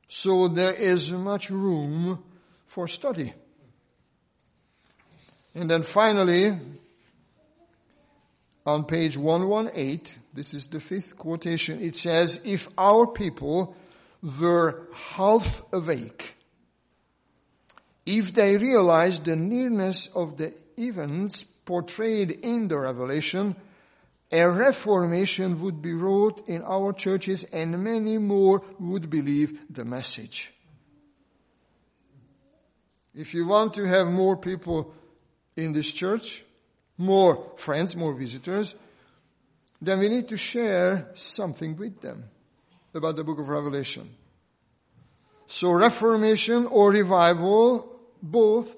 So 0.07 0.47
there 0.47 0.73
is 0.73 1.11
much 1.11 1.51
room 1.51 2.23
for 2.67 2.87
study. 2.87 3.35
And 5.53 5.69
then 5.69 5.83
finally, 5.83 6.57
on 8.69 8.85
page 8.85 9.17
118, 9.17 10.23
this 10.35 10.53
is 10.53 10.69
the 10.69 10.79
fifth 10.79 11.17
quotation, 11.17 11.81
it 11.81 11.97
says, 11.97 12.43
if 12.45 12.69
our 12.77 13.07
people 13.07 13.75
were 14.23 14.87
half 14.93 15.63
awake, 15.73 16.37
if 18.05 18.35
they 18.35 18.59
realized 18.59 19.25
the 19.25 19.37
nearness 19.37 20.09
of 20.09 20.37
the 20.37 20.53
events 20.77 21.45
portrayed 21.65 22.31
in 22.31 22.69
the 22.69 22.79
revelation, 22.79 23.57
a 24.31 24.45
reformation 24.45 25.63
would 25.63 25.81
be 25.81 25.95
wrought 25.95 26.47
in 26.47 26.63
our 26.63 26.93
churches 26.93 27.45
and 27.45 27.83
many 27.83 28.19
more 28.19 28.63
would 28.79 29.09
believe 29.09 29.59
the 29.71 29.87
message. 29.87 30.53
If 33.15 33.33
you 33.33 33.47
want 33.47 33.73
to 33.75 33.85
have 33.87 34.09
more 34.09 34.37
people 34.37 34.93
in 35.57 35.73
this 35.73 35.91
church, 35.91 36.45
more 36.99 37.53
friends, 37.57 37.97
more 37.97 38.13
visitors, 38.13 38.75
then 39.81 40.01
we 40.01 40.09
need 40.09 40.29
to 40.29 40.37
share 40.37 41.09
something 41.15 41.77
with 41.77 42.01
them 42.01 42.25
about 42.95 43.17
the 43.17 43.25
book 43.25 43.39
of 43.39 43.49
Revelation. 43.49 44.11
So 45.47 45.71
reformation 45.71 46.67
or 46.67 46.91
revival, 46.91 48.01
both 48.21 48.77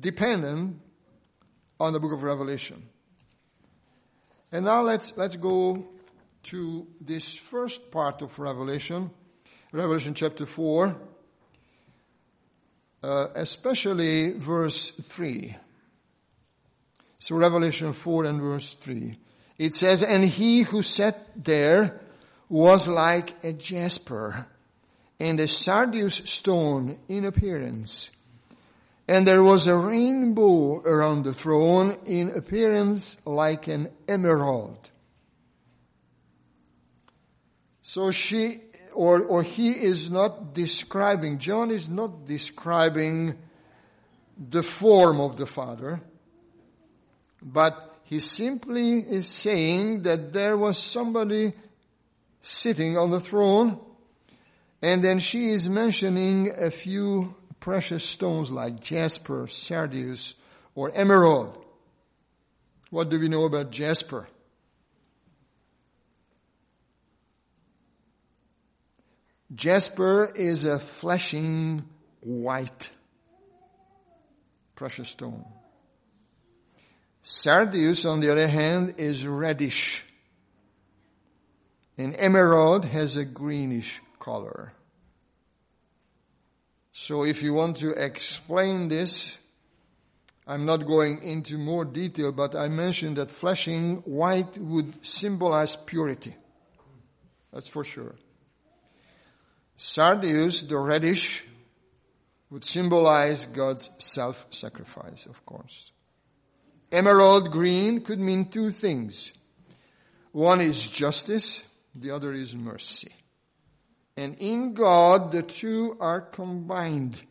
dependent 0.00 0.80
on 1.80 1.92
the 1.92 2.00
book 2.00 2.12
of 2.12 2.22
Revelation. 2.22 2.88
And 4.52 4.64
now 4.64 4.82
let's, 4.82 5.12
let's 5.16 5.36
go 5.36 5.86
to 6.44 6.86
this 7.00 7.36
first 7.36 7.90
part 7.90 8.22
of 8.22 8.38
Revelation, 8.38 9.10
Revelation 9.72 10.14
chapter 10.14 10.46
4, 10.46 10.96
uh, 13.02 13.26
especially 13.34 14.32
verse 14.32 14.90
3. 14.92 15.56
So 17.18 17.36
Revelation 17.36 17.92
4 17.92 18.24
and 18.24 18.40
verse 18.40 18.74
3. 18.74 19.18
It 19.58 19.74
says, 19.74 20.02
And 20.02 20.24
he 20.24 20.62
who 20.62 20.82
sat 20.82 21.28
there 21.36 22.00
was 22.48 22.88
like 22.88 23.34
a 23.44 23.52
jasper 23.52 24.46
and 25.18 25.40
a 25.40 25.46
sardius 25.48 26.16
stone 26.24 26.98
in 27.08 27.24
appearance 27.24 28.10
and 29.08 29.26
there 29.26 29.42
was 29.42 29.66
a 29.66 29.74
rainbow 29.74 30.82
around 30.82 31.24
the 31.24 31.32
throne 31.32 31.96
in 32.04 32.28
appearance 32.28 33.16
like 33.24 33.66
an 33.66 33.88
emerald. 34.06 34.90
So 37.80 38.10
she, 38.10 38.60
or, 38.92 39.24
or 39.24 39.42
he 39.42 39.70
is 39.70 40.10
not 40.10 40.52
describing, 40.52 41.38
John 41.38 41.70
is 41.70 41.88
not 41.88 42.26
describing 42.26 43.38
the 44.36 44.62
form 44.62 45.22
of 45.22 45.38
the 45.38 45.46
Father, 45.46 46.02
but 47.52 47.96
he 48.04 48.18
simply 48.18 48.98
is 49.00 49.26
saying 49.26 50.02
that 50.02 50.32
there 50.32 50.56
was 50.56 50.78
somebody 50.78 51.52
sitting 52.42 52.96
on 52.96 53.10
the 53.10 53.20
throne, 53.20 53.78
and 54.82 55.02
then 55.02 55.18
she 55.18 55.48
is 55.48 55.68
mentioning 55.68 56.52
a 56.56 56.70
few 56.70 57.34
precious 57.58 58.04
stones 58.04 58.50
like 58.50 58.80
jasper, 58.80 59.46
sardius, 59.48 60.34
or 60.74 60.92
emerald. 60.94 61.64
What 62.90 63.08
do 63.08 63.18
we 63.18 63.28
know 63.28 63.44
about 63.44 63.70
jasper? 63.70 64.28
Jasper 69.54 70.30
is 70.34 70.64
a 70.64 70.78
flashing 70.78 71.84
white 72.20 72.90
precious 74.76 75.08
stone. 75.08 75.44
Sardius, 77.30 78.06
on 78.06 78.20
the 78.20 78.32
other 78.32 78.48
hand, 78.48 78.94
is 78.96 79.26
reddish. 79.26 80.02
And 81.98 82.16
emerald 82.16 82.86
has 82.86 83.18
a 83.18 83.24
greenish 83.26 84.00
color. 84.18 84.72
So 86.94 87.24
if 87.24 87.42
you 87.42 87.52
want 87.52 87.76
to 87.78 87.90
explain 87.90 88.88
this, 88.88 89.38
I'm 90.46 90.64
not 90.64 90.86
going 90.86 91.22
into 91.22 91.58
more 91.58 91.84
detail, 91.84 92.32
but 92.32 92.54
I 92.54 92.68
mentioned 92.68 93.18
that 93.18 93.30
flashing 93.30 93.96
white 94.06 94.56
would 94.56 95.04
symbolize 95.04 95.76
purity. 95.76 96.34
That's 97.52 97.68
for 97.68 97.84
sure. 97.84 98.14
Sardius, 99.76 100.66
the 100.66 100.78
reddish, 100.78 101.44
would 102.48 102.64
symbolize 102.64 103.44
God's 103.44 103.90
self-sacrifice, 103.98 105.26
of 105.26 105.44
course. 105.44 105.90
Emerald 106.90 107.50
green 107.50 108.00
could 108.00 108.18
mean 108.18 108.48
two 108.48 108.70
things. 108.70 109.32
One 110.32 110.60
is 110.60 110.88
justice, 110.90 111.64
the 111.94 112.10
other 112.10 112.32
is 112.32 112.54
mercy. 112.54 113.12
And 114.16 114.36
in 114.38 114.74
God, 114.74 115.32
the 115.32 115.42
two 115.42 115.96
are 116.00 116.20
combined. 116.20 117.22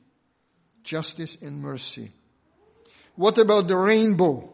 Justice 0.84 1.38
and 1.42 1.62
mercy. 1.62 2.12
What 3.16 3.38
about 3.38 3.68
the 3.68 3.76
rainbow? 3.76 4.50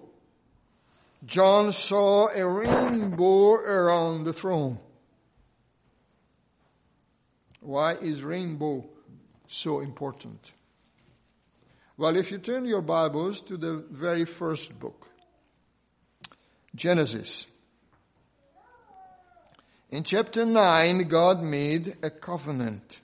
John 1.26 1.72
saw 1.72 2.30
a 2.30 2.46
rainbow 2.46 3.54
around 3.54 4.24
the 4.24 4.34
throne. 4.34 4.80
Why 7.60 7.94
is 7.94 8.24
rainbow 8.24 8.86
so 9.48 9.80
important? 9.80 10.54
Well, 11.96 12.16
if 12.18 12.32
you 12.32 12.40
turn 12.40 12.66
your 12.66 12.82
Bibles 12.82 13.42
to 13.42 13.56
the 13.56 13.86
very 13.92 14.26
first 14.26 14.80
book, 14.80 15.10
Genesis, 16.74 17.46
in 19.92 20.04
chapter 20.04 20.44
9, 20.44 21.08
God 21.08 21.44
made 21.44 21.98
a 22.02 22.10
covenant. 22.10 23.00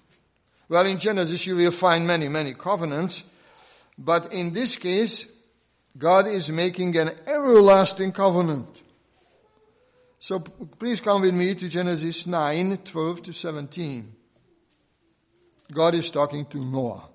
Well, 0.67 0.87
in 0.87 0.97
Genesis, 0.97 1.45
you 1.45 1.55
will 1.55 1.71
find 1.71 2.07
many, 2.07 2.29
many 2.29 2.55
covenants. 2.55 3.23
But 3.95 4.33
in 4.33 4.53
this 4.53 4.75
case, 4.75 5.31
God 5.95 6.27
is 6.27 6.49
making 6.49 6.97
an 6.97 7.11
everlasting 7.27 8.11
covenant. 8.11 8.81
So 10.17 10.39
please 10.39 10.99
come 10.99 11.21
with 11.21 11.35
me 11.35 11.53
to 11.53 11.69
Genesis 11.69 12.25
9, 12.25 12.77
12 12.77 13.21
to 13.21 13.33
17. 13.33 14.15
God 15.71 15.93
is 15.93 16.09
talking 16.09 16.47
to 16.47 16.65
Noah. 16.65 17.08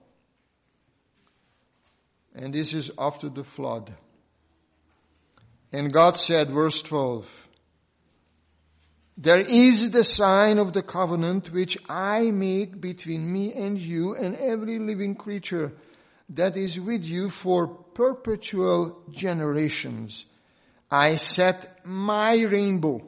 And 2.34 2.52
this 2.52 2.74
is 2.74 2.90
after 2.98 3.28
the 3.28 3.44
flood. 3.44 3.92
And 5.72 5.92
God 5.92 6.16
said, 6.16 6.50
verse 6.50 6.82
12, 6.82 7.48
there 9.16 9.40
is 9.40 9.90
the 9.90 10.04
sign 10.04 10.58
of 10.58 10.72
the 10.72 10.82
covenant 10.82 11.52
which 11.52 11.78
I 11.88 12.30
make 12.32 12.80
between 12.80 13.32
me 13.32 13.52
and 13.52 13.78
you 13.78 14.14
and 14.14 14.34
every 14.36 14.78
living 14.78 15.14
creature 15.14 15.72
that 16.30 16.56
is 16.56 16.80
with 16.80 17.04
you 17.04 17.30
for 17.30 17.68
perpetual 17.68 19.02
generations. 19.10 20.26
I 20.90 21.16
set 21.16 21.84
my 21.84 22.42
rainbow. 22.42 23.06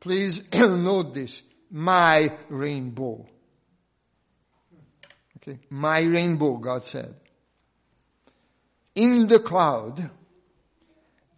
Please 0.00 0.50
note 0.54 1.14
this. 1.14 1.42
My 1.70 2.30
rainbow. 2.48 3.26
Okay. 5.38 5.58
My 5.68 6.00
rainbow, 6.00 6.56
God 6.56 6.84
said. 6.84 7.14
In 8.96 9.28
the 9.28 9.38
cloud, 9.38 10.10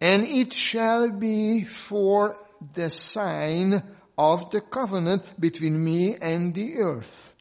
and 0.01 0.25
it 0.25 0.53
shall 0.53 1.11
be 1.11 1.65
for 1.65 2.35
the 2.73 2.89
sign 2.89 3.83
of 4.17 4.49
the 4.51 4.61
covenant 4.61 5.39
between 5.39 5.83
me 5.83 6.15
and 6.15 6.53
the 6.55 6.77
earth. 6.77 7.33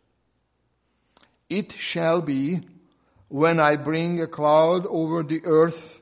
It 1.48 1.72
shall 1.72 2.20
be 2.20 2.60
when 3.28 3.60
I 3.60 3.76
bring 3.76 4.20
a 4.20 4.26
cloud 4.26 4.86
over 4.86 5.22
the 5.22 5.40
earth 5.44 6.00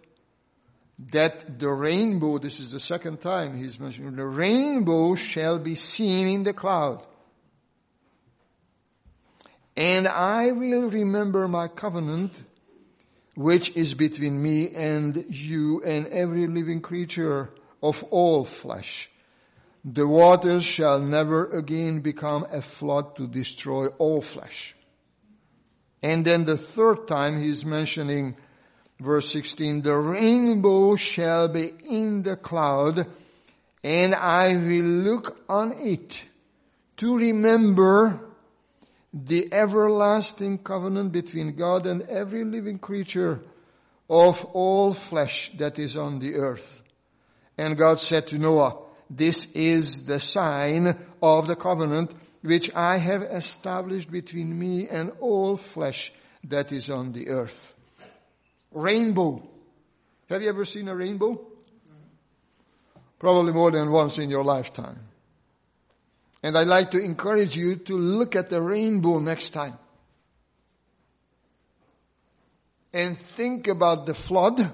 that 1.11 1.59
the 1.59 1.71
rainbow, 1.71 2.39
this 2.39 2.59
is 2.59 2.73
the 2.73 2.81
second 2.81 3.21
time 3.21 3.57
he's 3.57 3.79
mentioning, 3.79 4.17
the 4.17 4.27
rainbow 4.27 5.15
shall 5.15 5.59
be 5.59 5.75
seen 5.75 6.27
in 6.27 6.45
the 6.45 6.55
cloud. 6.55 7.07
And 9.77 10.09
I 10.09 10.53
will 10.53 10.89
remember 10.89 11.47
my 11.49 11.69
covenant 11.69 12.43
which 13.37 13.77
is 13.77 13.95
between 13.95 14.43
me 14.43 14.71
and 14.71 15.25
you 15.29 15.83
and 15.85 16.07
every 16.09 16.47
living 16.47 16.81
creature 16.81 17.51
of 17.83 18.03
all 18.11 18.45
flesh. 18.45 19.11
The 19.85 20.09
waters 20.09 20.65
shall 20.65 20.99
never 20.99 21.47
again 21.47 22.01
become 22.01 22.47
a 22.51 22.61
flood 22.61 23.15
to 23.17 23.29
destroy 23.29 23.87
all 23.99 24.21
flesh. 24.23 24.75
And 26.03 26.25
then 26.25 26.45
the 26.45 26.59
third 26.59 27.07
time 27.07 27.41
he's 27.41 27.65
mentioning 27.65 28.37
verse 28.99 29.31
16, 29.31 29.83
the 29.83 29.97
rainbow 29.97 30.97
shall 30.97 31.49
be 31.49 31.73
in 31.89 32.23
the 32.23 32.37
cloud 32.37 33.07
and 33.87 34.17
I 34.17 34.57
will 34.57 34.85
look 34.85 35.45
on 35.49 35.73
it 35.79 36.25
to 36.97 37.17
remember 37.17 38.19
the 39.25 39.49
everlasting 39.53 40.59
covenant 40.59 41.11
between 41.11 41.57
God 41.57 41.87
and 41.87 42.03
every 42.03 42.45
living 42.45 42.79
creature 42.79 43.41
of 44.11 44.45
all 44.47 44.93
flesh 44.93 45.51
that 45.57 45.79
is 45.79 45.97
on 45.97 46.19
the 46.19 46.35
earth. 46.35 46.83
And 47.57 47.79
God 47.79 47.99
said 47.99 48.27
to 48.29 48.39
Noah, 48.39 48.77
this 49.09 49.53
is 49.53 50.05
the 50.05 50.21
sign 50.21 50.99
of 51.23 51.47
the 51.47 51.57
covenant 51.57 52.15
which 52.43 52.71
I 52.75 52.99
have 52.99 53.23
established 53.23 54.11
between 54.11 54.57
me 54.59 54.87
and 54.89 55.13
all 55.21 55.57
flesh 55.57 56.13
that 56.45 56.71
is 56.71 56.91
on 56.91 57.13
the 57.13 57.29
earth. 57.29 57.73
Rainbow. 58.73 59.49
Have 60.29 60.43
you 60.43 60.49
ever 60.51 60.67
seen 60.67 60.89
a 60.89 60.95
rainbow? 60.95 61.41
Probably 63.19 63.53
more 63.55 63.71
than 63.71 63.91
once 63.91 64.19
in 64.19 64.29
your 64.29 64.45
lifetime. 64.45 65.01
And 66.43 66.57
I'd 66.57 66.69
like 66.69 66.91
to 66.93 66.99
encourage 66.99 67.57
you 67.57 67.77
to 67.77 67.97
look 67.97 68.37
at 68.37 68.51
the 68.51 68.61
rainbow 68.61 69.19
next 69.19 69.51
time. 69.51 69.79
And 72.93 73.17
think 73.19 73.69
about 73.69 74.07
the 74.07 74.15
flood. 74.15 74.71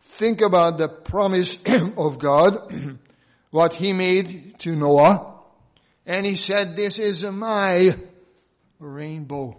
Think 0.00 0.40
about 0.40 0.78
the 0.78 0.88
promise 0.88 1.58
of 1.96 2.18
God, 2.18 2.72
what 3.50 3.74
He 3.74 3.92
made 3.92 4.58
to 4.60 4.74
Noah. 4.74 5.34
And 6.06 6.26
He 6.26 6.36
said, 6.36 6.76
this 6.76 6.98
is 6.98 7.24
my 7.24 7.94
rainbow. 8.80 9.58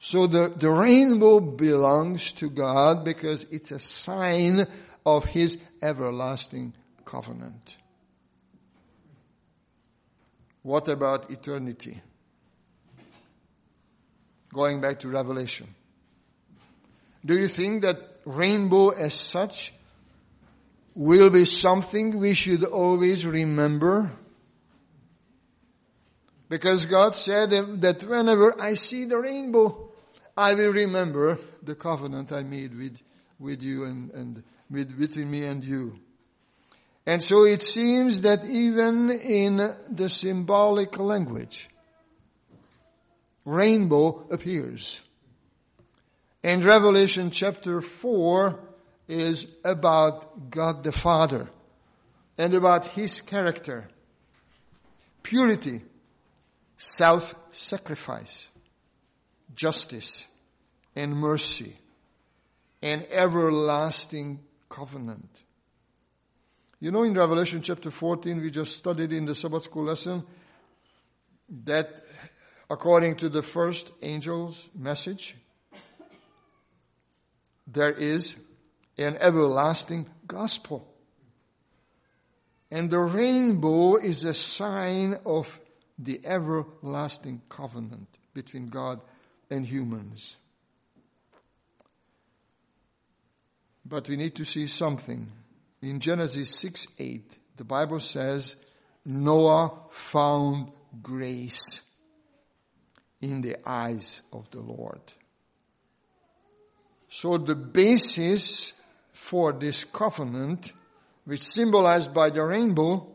So 0.00 0.26
the, 0.26 0.48
the 0.48 0.70
rainbow 0.70 1.38
belongs 1.38 2.32
to 2.32 2.50
God 2.50 3.04
because 3.04 3.44
it's 3.52 3.70
a 3.70 3.78
sign 3.78 4.66
of 5.06 5.24
His 5.26 5.62
everlasting 5.80 6.74
covenant. 7.04 7.76
What 10.62 10.88
about 10.88 11.30
eternity? 11.30 12.00
Going 14.52 14.80
back 14.80 15.00
to 15.00 15.08
Revelation. 15.08 15.74
Do 17.24 17.36
you 17.36 17.48
think 17.48 17.82
that 17.82 17.96
rainbow 18.24 18.90
as 18.90 19.14
such 19.14 19.72
will 20.94 21.30
be 21.30 21.44
something 21.44 22.18
we 22.18 22.34
should 22.34 22.64
always 22.64 23.24
remember? 23.24 24.12
Because 26.48 26.86
God 26.86 27.14
said 27.14 27.50
that 27.80 28.04
whenever 28.04 28.60
I 28.60 28.74
see 28.74 29.06
the 29.06 29.18
rainbow, 29.18 29.90
I 30.36 30.54
will 30.54 30.72
remember 30.72 31.38
the 31.62 31.74
covenant 31.74 32.32
I 32.32 32.42
made 32.42 32.76
with, 32.76 33.00
with 33.38 33.62
you 33.62 33.84
and, 33.84 34.10
and 34.10 34.42
with, 34.70 34.98
between 34.98 35.30
me 35.30 35.46
and 35.46 35.64
you. 35.64 35.98
And 37.04 37.22
so 37.22 37.44
it 37.44 37.62
seems 37.62 38.22
that 38.22 38.44
even 38.44 39.10
in 39.10 39.74
the 39.90 40.08
symbolic 40.08 40.98
language, 40.98 41.68
rainbow 43.44 44.24
appears. 44.30 45.00
And 46.44 46.64
Revelation 46.64 47.30
chapter 47.30 47.80
4 47.80 48.58
is 49.08 49.46
about 49.64 50.50
God 50.50 50.84
the 50.84 50.92
Father 50.92 51.48
and 52.38 52.54
about 52.54 52.86
His 52.86 53.20
character, 53.20 53.88
purity, 55.22 55.82
self-sacrifice, 56.76 58.48
justice, 59.54 60.26
and 60.94 61.16
mercy, 61.16 61.76
and 62.80 63.06
everlasting 63.10 64.40
covenant. 64.68 65.28
You 66.82 66.90
know 66.90 67.04
in 67.04 67.14
Revelation 67.14 67.62
chapter 67.62 67.92
14, 67.92 68.40
we 68.42 68.50
just 68.50 68.76
studied 68.76 69.12
in 69.12 69.24
the 69.24 69.36
Sabbath 69.36 69.62
school 69.62 69.84
lesson 69.84 70.24
that 71.64 72.02
according 72.68 73.14
to 73.18 73.28
the 73.28 73.40
first 73.40 73.92
angel's 74.02 74.68
message, 74.76 75.36
there 77.68 77.92
is 77.92 78.34
an 78.98 79.16
everlasting 79.20 80.10
gospel. 80.26 80.92
And 82.68 82.90
the 82.90 82.98
rainbow 82.98 83.94
is 83.94 84.24
a 84.24 84.34
sign 84.34 85.20
of 85.24 85.60
the 85.96 86.20
everlasting 86.24 87.42
covenant 87.48 88.08
between 88.34 88.70
God 88.70 89.00
and 89.48 89.64
humans. 89.64 90.36
But 93.86 94.08
we 94.08 94.16
need 94.16 94.34
to 94.34 94.44
see 94.44 94.66
something 94.66 95.30
in 95.82 95.98
Genesis 96.00 96.54
6 96.60 96.86
8, 96.98 97.38
the 97.56 97.64
Bible 97.64 98.00
says, 98.00 98.56
Noah 99.04 99.72
found 99.90 100.70
grace 101.02 101.90
in 103.20 103.40
the 103.40 103.56
eyes 103.68 104.22
of 104.32 104.50
the 104.50 104.60
Lord. 104.60 105.00
So 107.08 107.36
the 107.36 107.54
basis 107.54 108.72
for 109.12 109.52
this 109.52 109.84
covenant, 109.84 110.72
which 111.24 111.42
symbolized 111.42 112.14
by 112.14 112.30
the 112.30 112.44
rainbow, 112.44 113.08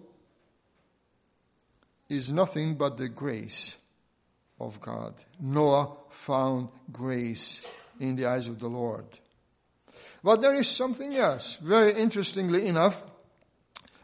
is 2.10 2.32
nothing 2.32 2.76
but 2.76 2.98
the 2.98 3.10
grace 3.10 3.76
of 4.60 4.80
God. 4.80 5.14
Noah 5.40 5.96
found 6.10 6.70
grace 6.92 7.62
in 8.00 8.16
the 8.16 8.28
eyes 8.28 8.48
of 8.48 8.60
the 8.60 8.68
Lord. 8.68 9.06
But 10.28 10.42
there 10.42 10.56
is 10.56 10.68
something 10.68 11.16
else. 11.16 11.56
Very 11.62 11.94
interestingly 11.94 12.68
enough, 12.68 13.02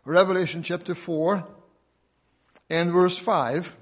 Revelation 0.05 0.63
chapter 0.63 0.95
4 0.95 1.45
and 2.69 2.93
verse 2.93 3.17
5 3.17 3.75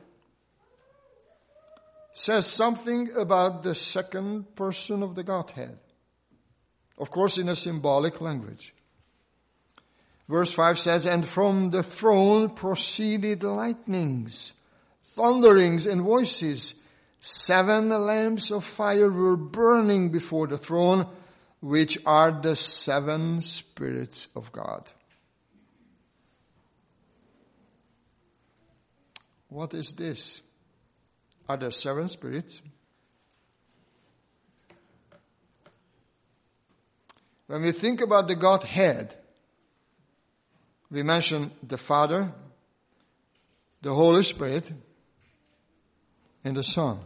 says 2.13 2.47
something 2.47 3.11
about 3.15 3.61
the 3.61 3.75
second 3.75 4.55
person 4.55 5.03
of 5.03 5.13
the 5.13 5.21
Godhead. 5.21 5.77
Of 6.97 7.11
course, 7.11 7.37
in 7.37 7.47
a 7.47 7.55
symbolic 7.55 8.21
language. 8.21 8.73
Verse 10.27 10.51
5 10.51 10.79
says, 10.79 11.05
And 11.05 11.23
from 11.23 11.69
the 11.69 11.83
throne 11.83 12.49
proceeded 12.49 13.43
lightnings, 13.43 14.53
thunderings, 15.15 15.85
and 15.85 16.01
voices. 16.01 16.73
Seven 17.19 17.89
lamps 17.89 18.49
of 18.49 18.65
fire 18.65 19.11
were 19.11 19.37
burning 19.37 20.09
before 20.09 20.47
the 20.47 20.57
throne 20.57 21.05
which 21.61 21.99
are 22.05 22.31
the 22.31 22.55
seven 22.55 23.39
spirits 23.39 24.27
of 24.35 24.51
God. 24.51 24.83
What 29.47 29.73
is 29.73 29.93
this? 29.93 30.41
Are 31.47 31.57
there 31.57 31.71
seven 31.71 32.07
spirits? 32.07 32.61
When 37.47 37.61
we 37.61 37.73
think 37.73 38.01
about 38.01 38.27
the 38.27 38.35
Godhead, 38.35 39.13
we 40.89 41.03
mention 41.03 41.51
the 41.61 41.77
Father, 41.77 42.31
the 43.81 43.93
Holy 43.93 44.23
Spirit, 44.23 44.71
and 46.43 46.55
the 46.55 46.63
Son. 46.63 46.99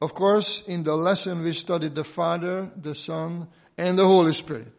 Of 0.00 0.14
course, 0.14 0.62
in 0.66 0.82
the 0.82 0.96
lesson 0.96 1.42
we 1.42 1.52
studied 1.52 1.94
the 1.94 2.04
Father, 2.04 2.70
the 2.74 2.94
Son, 2.94 3.48
and 3.76 3.98
the 3.98 4.06
Holy 4.06 4.32
Spirit. 4.32 4.72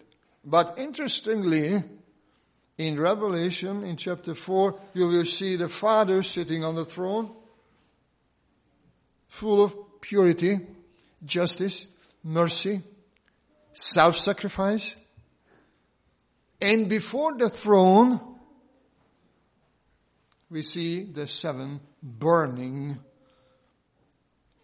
But 0.44 0.80
interestingly, 0.80 1.84
in 2.78 3.00
Revelation, 3.00 3.84
in 3.84 3.98
chapter 3.98 4.34
4, 4.34 4.80
you 4.96 5.08
will 5.08 5.26
see 5.26 5.56
the 5.56 5.70
Father 5.70 6.24
sitting 6.24 6.64
on 6.64 6.74
the 6.74 6.86
throne, 6.86 7.32
full 9.28 9.64
of 9.64 10.02
purity, 10.02 10.60
justice, 11.24 11.88
mercy, 12.24 12.82
self-sacrifice. 13.74 14.96
And 16.60 16.90
before 16.90 17.38
the 17.38 17.50
throne, 17.50 18.20
we 20.50 20.64
see 20.64 21.04
the 21.04 21.28
seven 21.28 21.80
burning 22.02 23.00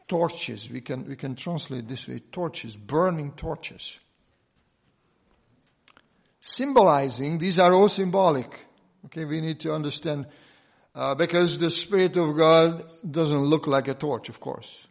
torches. 0.08 0.70
We 0.70 0.82
can, 0.82 1.08
we 1.08 1.16
can 1.16 1.36
translate 1.36 1.88
this 1.88 2.08
way, 2.08 2.20
torches, 2.32 2.76
burning 2.76 3.34
torches. 3.34 4.00
Symbolizing, 6.40 7.40
these 7.40 7.60
are 7.60 7.74
all 7.74 7.90
symbolic. 7.90 8.66
Okay, 9.06 9.26
we 9.26 9.42
need 9.42 9.60
to 9.62 9.74
understand, 9.74 10.28
uh, 10.96 11.16
because 11.16 11.58
the 11.58 11.70
Spirit 11.70 12.16
of 12.18 12.38
God 12.38 12.90
doesn't 13.10 13.46
look 13.46 13.68
like 13.68 13.88
a 13.88 13.94
torch, 13.94 14.30
of 14.30 14.40
course. 14.40 14.88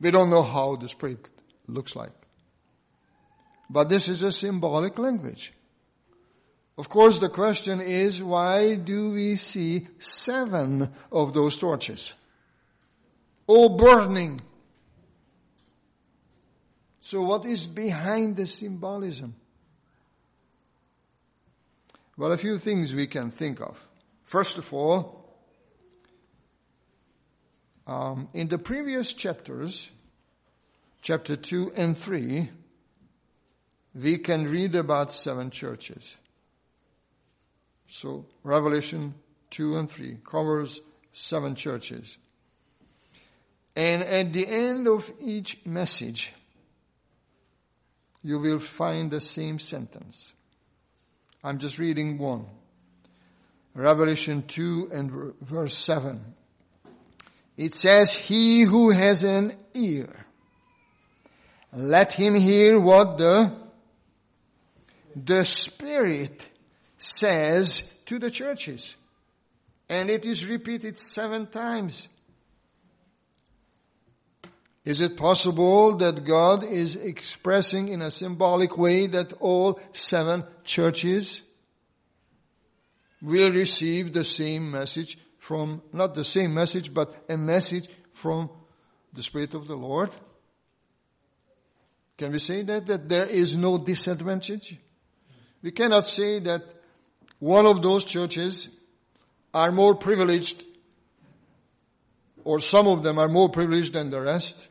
We 0.00 0.10
don't 0.10 0.30
know 0.30 0.42
how 0.42 0.76
the 0.76 0.88
Spirit 0.88 1.30
looks 1.66 1.96
like. 1.96 2.12
But 3.70 3.88
this 3.88 4.08
is 4.08 4.22
a 4.22 4.32
symbolic 4.32 4.98
language. 4.98 5.52
Of 6.78 6.88
course, 6.88 7.18
the 7.18 7.30
question 7.30 7.80
is, 7.80 8.22
why 8.22 8.74
do 8.74 9.12
we 9.12 9.36
see 9.36 9.88
seven 9.98 10.92
of 11.10 11.32
those 11.32 11.56
torches? 11.56 12.14
All 13.46 13.70
burning. 13.70 14.40
So 17.00 17.22
what 17.22 17.44
is 17.44 17.66
behind 17.66 18.36
the 18.36 18.46
symbolism? 18.46 19.34
Well, 22.16 22.32
a 22.32 22.38
few 22.38 22.58
things 22.58 22.94
we 22.94 23.06
can 23.06 23.30
think 23.30 23.60
of. 23.60 23.78
First 24.24 24.58
of 24.58 24.72
all, 24.72 25.24
um, 27.86 28.28
in 28.32 28.48
the 28.48 28.58
previous 28.58 29.14
chapters, 29.14 29.90
chapter 31.02 31.36
2 31.36 31.74
and 31.76 31.96
3, 31.96 32.50
we 33.94 34.18
can 34.18 34.50
read 34.50 34.74
about 34.74 35.12
seven 35.12 35.50
churches. 35.50 36.16
So 37.88 38.26
Revelation 38.42 39.14
2 39.50 39.76
and 39.76 39.90
3 39.90 40.18
covers 40.24 40.80
seven 41.12 41.54
churches. 41.54 42.18
And 43.76 44.02
at 44.02 44.32
the 44.32 44.48
end 44.48 44.88
of 44.88 45.12
each 45.20 45.58
message, 45.66 46.32
you 48.22 48.38
will 48.38 48.58
find 48.58 49.10
the 49.10 49.20
same 49.20 49.58
sentence. 49.58 50.32
I'm 51.44 51.58
just 51.58 51.78
reading 51.78 52.16
one. 52.16 52.46
Revelation 53.74 54.44
2 54.48 54.88
and 54.90 55.34
verse 55.42 55.76
7. 55.76 56.24
It 57.58 57.74
says, 57.74 58.16
He 58.16 58.62
who 58.62 58.90
has 58.90 59.22
an 59.24 59.54
ear, 59.74 60.24
let 61.74 62.14
him 62.14 62.34
hear 62.34 62.80
what 62.80 63.18
the, 63.18 63.52
the 65.14 65.44
Spirit 65.44 66.48
says 66.96 67.82
to 68.06 68.18
the 68.18 68.30
churches. 68.30 68.96
And 69.88 70.08
it 70.08 70.24
is 70.24 70.46
repeated 70.46 70.98
seven 70.98 71.46
times. 71.46 72.08
Is 74.86 75.00
it 75.00 75.16
possible 75.16 75.96
that 75.96 76.24
God 76.24 76.62
is 76.62 76.94
expressing 76.94 77.88
in 77.88 78.02
a 78.02 78.10
symbolic 78.10 78.78
way 78.78 79.08
that 79.08 79.32
all 79.40 79.80
seven 79.92 80.44
churches 80.62 81.42
will 83.20 83.50
receive 83.50 84.12
the 84.12 84.22
same 84.22 84.70
message 84.70 85.18
from, 85.40 85.82
not 85.92 86.14
the 86.14 86.24
same 86.24 86.54
message, 86.54 86.94
but 86.94 87.12
a 87.28 87.36
message 87.36 87.88
from 88.12 88.48
the 89.12 89.24
Spirit 89.24 89.54
of 89.54 89.66
the 89.66 89.74
Lord? 89.74 90.10
Can 92.16 92.30
we 92.30 92.38
say 92.38 92.62
that? 92.62 92.86
That 92.86 93.08
there 93.08 93.26
is 93.26 93.56
no 93.56 93.78
disadvantage? 93.78 94.78
We 95.62 95.72
cannot 95.72 96.06
say 96.06 96.38
that 96.38 96.62
one 97.40 97.66
of 97.66 97.82
those 97.82 98.04
churches 98.04 98.68
are 99.52 99.72
more 99.72 99.96
privileged 99.96 100.62
or 102.44 102.60
some 102.60 102.86
of 102.86 103.02
them 103.02 103.18
are 103.18 103.28
more 103.28 103.48
privileged 103.48 103.92
than 103.92 104.10
the 104.10 104.20
rest. 104.20 104.68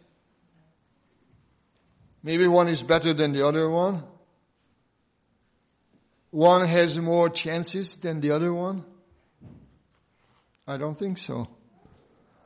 Maybe 2.25 2.47
one 2.47 2.69
is 2.69 2.81
better 2.81 3.13
than 3.13 3.33
the 3.33 3.45
other 3.45 3.69
one. 3.69 4.03
One 6.31 6.67
has 6.67 6.97
more 6.97 7.29
chances 7.29 7.97
than 7.97 8.19
the 8.19 8.31
other 8.31 8.51
one. 8.51 8.83
I 10.67 10.77
don't 10.77 10.97
think 10.97 11.19
so. 11.19 11.47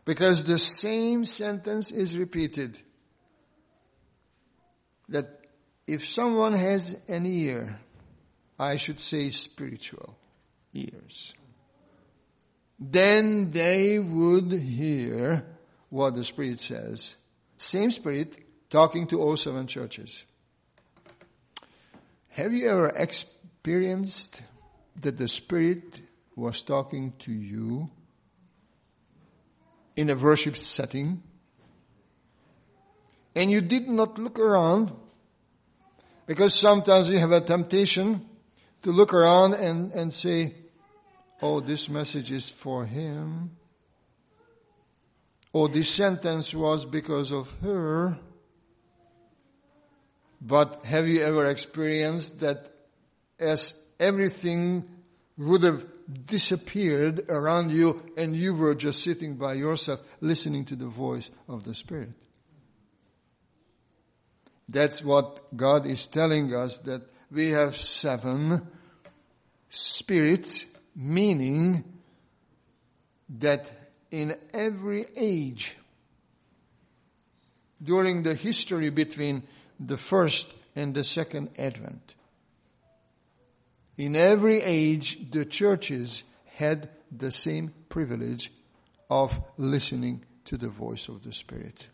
Because 0.04 0.44
the 0.44 0.60
same 0.60 1.24
sentence 1.24 1.92
is 1.92 2.18
repeated. 2.18 2.78
That 5.08 5.46
if 5.88 6.06
someone 6.06 6.54
has 6.54 6.98
an 7.08 7.26
ear, 7.26 7.80
I 8.60 8.76
should 8.76 9.00
say 9.00 9.30
spiritual 9.30 10.18
ears. 10.74 11.34
Then 12.78 13.52
they 13.52 13.98
would 13.98 14.52
hear 14.52 15.46
what 15.90 16.16
the 16.16 16.26
Spirit 16.26 16.60
says. 16.60 17.16
Same 17.58 17.92
Spirit 17.92 18.49
talking 18.70 19.08
to 19.08 19.22
all 19.22 19.38
seven 19.38 19.68
churches. 19.68 20.24
Have 22.30 22.54
you 22.54 22.70
ever 22.70 22.90
experienced 22.90 24.42
that 25.02 25.18
the 25.18 25.28
Spirit 25.28 26.02
was 26.36 26.62
talking 26.62 27.14
to 27.20 27.32
you 27.32 27.90
in 29.96 30.10
a 30.10 30.16
worship 30.16 30.56
setting 30.56 31.22
and 33.36 33.52
you 33.52 33.62
did 33.62 33.88
not 33.88 34.18
look 34.18 34.40
around 34.40 34.92
because 36.26 36.54
sometimes 36.54 37.10
you 37.10 37.18
have 37.18 37.32
a 37.32 37.42
temptation 37.42 38.26
to 38.82 38.92
look 38.92 39.14
around 39.14 39.54
and, 39.56 39.92
and 39.94 40.14
say, 40.14 40.54
oh, 41.42 41.60
this 41.60 41.90
message 41.90 42.32
is 42.32 42.50
for 42.50 42.86
him. 42.86 43.52
Or 45.52 45.68
this 45.68 45.90
sentence 45.90 46.54
was 46.54 46.86
because 46.86 47.32
of 47.32 47.52
her. 47.62 48.18
But 50.42 50.86
have 50.86 51.08
you 51.08 51.22
ever 51.22 51.46
experienced 51.46 52.40
that 52.40 52.70
as 53.40 53.74
everything 54.00 54.86
would 55.38 55.64
have 55.64 55.86
disappeared 56.26 57.26
around 57.30 57.72
you 57.72 58.02
and 58.18 58.36
you 58.36 58.56
were 58.56 58.76
just 58.76 59.04
sitting 59.04 59.36
by 59.36 59.54
yourself 59.54 60.02
listening 60.22 60.66
to 60.66 60.76
the 60.76 60.88
voice 60.88 61.30
of 61.48 61.64
the 61.64 61.74
Spirit? 61.74 62.14
That's 64.68 65.04
what 65.04 65.56
God 65.56 65.86
is 65.86 66.08
telling 66.08 66.54
us 66.54 66.78
that 66.80 67.02
we 67.32 67.50
have 67.50 67.76
seven 67.76 68.68
spirits, 69.70 70.66
meaning 70.96 71.84
that 73.38 73.72
in 74.12 74.36
every 74.54 75.06
age, 75.16 75.76
during 77.82 78.24
the 78.24 78.36
history 78.36 78.90
between 78.90 79.44
the 79.80 79.98
first 79.98 80.54
and 80.76 80.94
the 80.94 81.04
second 81.04 81.50
advent, 81.58 82.16
in 83.98 84.16
every 84.16 84.62
age, 84.62 85.30
the 85.30 85.44
churches 85.44 86.24
had 86.46 86.90
the 87.12 87.32
same 87.32 87.74
privilege 87.90 88.52
of 89.10 89.40
listening 89.58 90.24
to 90.46 90.58
the 90.58 90.70
voice 90.70 91.10
of 91.10 91.24
the 91.24 91.34
Spirit. 91.34 91.90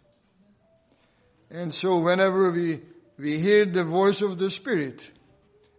And 1.50 1.74
so 1.74 2.00
whenever 2.00 2.52
we, 2.52 2.82
we 3.18 3.40
hear 3.40 3.66
the 3.66 3.84
voice 3.84 4.22
of 4.22 4.38
the 4.38 4.50
Spirit, 4.50 5.10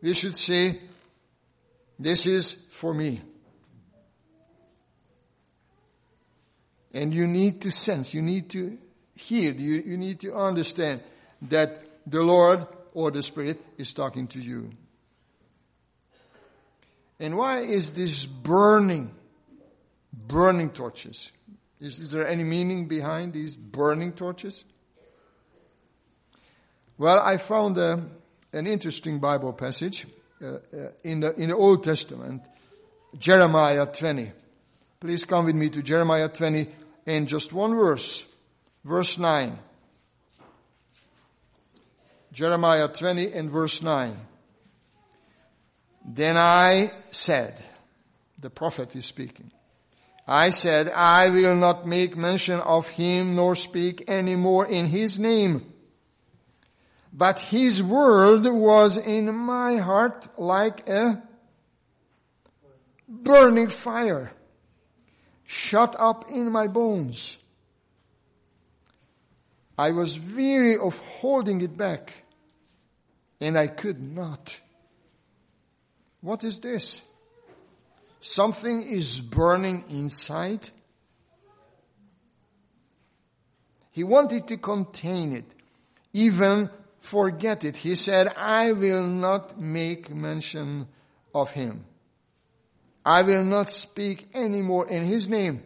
we 0.02 0.14
should 0.14 0.36
say, 0.36 0.80
this 1.98 2.26
is 2.26 2.54
for 2.70 2.92
me. 2.92 3.22
And 6.92 7.12
you 7.12 7.26
need 7.26 7.62
to 7.62 7.70
sense, 7.70 8.14
you 8.14 8.22
need 8.22 8.50
to 8.50 8.78
hear, 9.14 9.52
you, 9.52 9.82
you 9.86 9.96
need 9.96 10.20
to 10.20 10.34
understand 10.34 11.02
that 11.42 11.85
the 12.06 12.22
Lord 12.22 12.66
or 12.94 13.10
the 13.10 13.22
Spirit 13.22 13.64
is 13.76 13.92
talking 13.92 14.28
to 14.28 14.40
you. 14.40 14.70
And 17.18 17.36
why 17.36 17.60
is 17.60 17.92
this 17.92 18.24
burning, 18.24 19.14
burning 20.12 20.70
torches? 20.70 21.32
Is, 21.80 21.98
is 21.98 22.12
there 22.12 22.26
any 22.26 22.44
meaning 22.44 22.88
behind 22.88 23.32
these 23.32 23.56
burning 23.56 24.12
torches? 24.12 24.64
Well, 26.98 27.18
I 27.18 27.36
found 27.36 27.76
a, 27.76 28.02
an 28.52 28.66
interesting 28.66 29.18
Bible 29.18 29.52
passage 29.52 30.06
uh, 30.42 30.46
uh, 30.46 30.58
in, 31.02 31.20
the, 31.20 31.34
in 31.34 31.50
the 31.50 31.56
Old 31.56 31.84
Testament, 31.84 32.42
Jeremiah 33.18 33.86
20. 33.86 34.32
Please 35.00 35.24
come 35.24 35.44
with 35.44 35.54
me 35.54 35.68
to 35.70 35.82
Jeremiah 35.82 36.28
20 36.28 36.68
and 37.06 37.28
just 37.28 37.52
one 37.52 37.74
verse, 37.74 38.24
verse 38.84 39.18
9. 39.18 39.58
Jeremiah 42.36 42.86
20 42.88 43.32
and 43.32 43.50
verse 43.50 43.80
9. 43.80 44.14
Then 46.04 46.36
I 46.36 46.92
said, 47.10 47.54
the 48.38 48.50
prophet 48.50 48.94
is 48.94 49.06
speaking, 49.06 49.52
I 50.28 50.50
said, 50.50 50.90
I 50.90 51.30
will 51.30 51.56
not 51.56 51.86
make 51.86 52.14
mention 52.14 52.60
of 52.60 52.88
him 52.88 53.36
nor 53.36 53.54
speak 53.56 54.04
any 54.06 54.36
more 54.36 54.66
in 54.66 54.84
his 54.84 55.18
name. 55.18 55.72
But 57.10 57.40
his 57.40 57.82
word 57.82 58.46
was 58.46 58.98
in 58.98 59.34
my 59.34 59.78
heart 59.78 60.28
like 60.38 60.86
a 60.90 61.22
burning 63.08 63.68
fire, 63.68 64.30
shut 65.46 65.96
up 65.98 66.30
in 66.30 66.52
my 66.52 66.66
bones. 66.66 67.38
I 69.78 69.92
was 69.92 70.20
weary 70.20 70.76
of 70.76 70.98
holding 70.98 71.62
it 71.62 71.78
back, 71.78 72.24
and 73.40 73.58
I 73.58 73.66
could 73.66 74.02
not. 74.02 74.54
What 76.20 76.44
is 76.44 76.60
this? 76.60 77.02
Something 78.20 78.82
is 78.82 79.20
burning 79.20 79.84
inside. 79.88 80.70
He 83.92 84.04
wanted 84.04 84.48
to 84.48 84.56
contain 84.56 85.32
it, 85.32 85.46
even 86.12 86.68
forget 87.00 87.64
it. 87.64 87.76
He 87.76 87.94
said, 87.94 88.34
I 88.36 88.72
will 88.72 89.06
not 89.06 89.58
make 89.60 90.10
mention 90.14 90.88
of 91.34 91.52
him. 91.52 91.86
I 93.04 93.22
will 93.22 93.44
not 93.44 93.70
speak 93.70 94.28
anymore 94.34 94.88
in 94.88 95.04
his 95.04 95.28
name. 95.28 95.62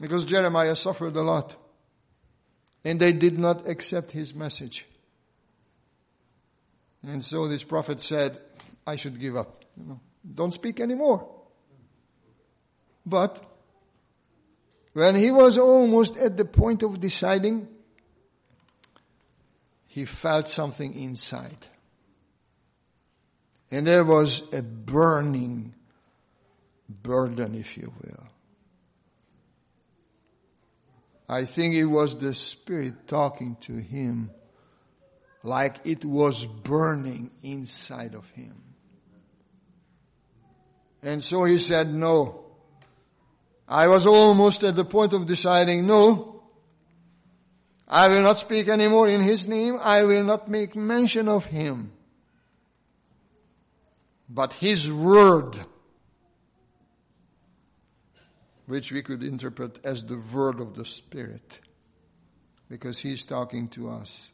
Because 0.00 0.24
Jeremiah 0.24 0.74
suffered 0.74 1.14
a 1.14 1.22
lot. 1.22 1.54
And 2.84 2.98
they 2.98 3.12
did 3.12 3.38
not 3.38 3.68
accept 3.68 4.12
his 4.12 4.34
message. 4.34 4.87
And 7.02 7.22
so 7.22 7.46
this 7.48 7.64
prophet 7.64 8.00
said, 8.00 8.38
I 8.86 8.96
should 8.96 9.20
give 9.20 9.36
up. 9.36 9.64
You 9.76 9.84
know, 9.86 10.00
don't 10.34 10.52
speak 10.52 10.80
anymore. 10.80 11.28
But 13.06 13.42
when 14.92 15.14
he 15.14 15.30
was 15.30 15.58
almost 15.58 16.16
at 16.16 16.36
the 16.36 16.44
point 16.44 16.82
of 16.82 17.00
deciding, 17.00 17.68
he 19.86 20.04
felt 20.04 20.48
something 20.48 20.94
inside. 20.94 21.68
And 23.70 23.86
there 23.86 24.04
was 24.04 24.42
a 24.52 24.62
burning 24.62 25.74
burden, 26.88 27.54
if 27.54 27.76
you 27.76 27.92
will. 28.02 28.24
I 31.28 31.44
think 31.44 31.74
it 31.74 31.84
was 31.84 32.18
the 32.18 32.32
Spirit 32.32 33.06
talking 33.06 33.56
to 33.60 33.74
him 33.74 34.30
like 35.42 35.76
it 35.84 36.04
was 36.04 36.44
burning 36.44 37.30
inside 37.42 38.14
of 38.14 38.28
him. 38.30 38.62
And 41.02 41.22
so 41.22 41.44
he 41.44 41.58
said, 41.58 41.92
no. 41.92 42.44
I 43.68 43.86
was 43.88 44.06
almost 44.06 44.64
at 44.64 44.76
the 44.76 44.84
point 44.84 45.12
of 45.12 45.26
deciding, 45.26 45.86
no, 45.86 46.42
I 47.86 48.08
will 48.08 48.22
not 48.22 48.38
speak 48.38 48.68
anymore 48.68 49.08
in 49.08 49.22
his 49.22 49.46
name. 49.46 49.78
I 49.80 50.02
will 50.02 50.24
not 50.24 50.48
make 50.48 50.74
mention 50.74 51.28
of 51.28 51.46
him. 51.46 51.92
But 54.28 54.54
his 54.54 54.92
word, 54.92 55.56
which 58.66 58.92
we 58.92 59.02
could 59.02 59.22
interpret 59.22 59.78
as 59.84 60.04
the 60.04 60.18
word 60.18 60.60
of 60.60 60.74
the 60.74 60.84
Spirit, 60.84 61.60
because 62.68 63.00
he's 63.00 63.24
talking 63.24 63.68
to 63.68 63.88
us, 63.88 64.32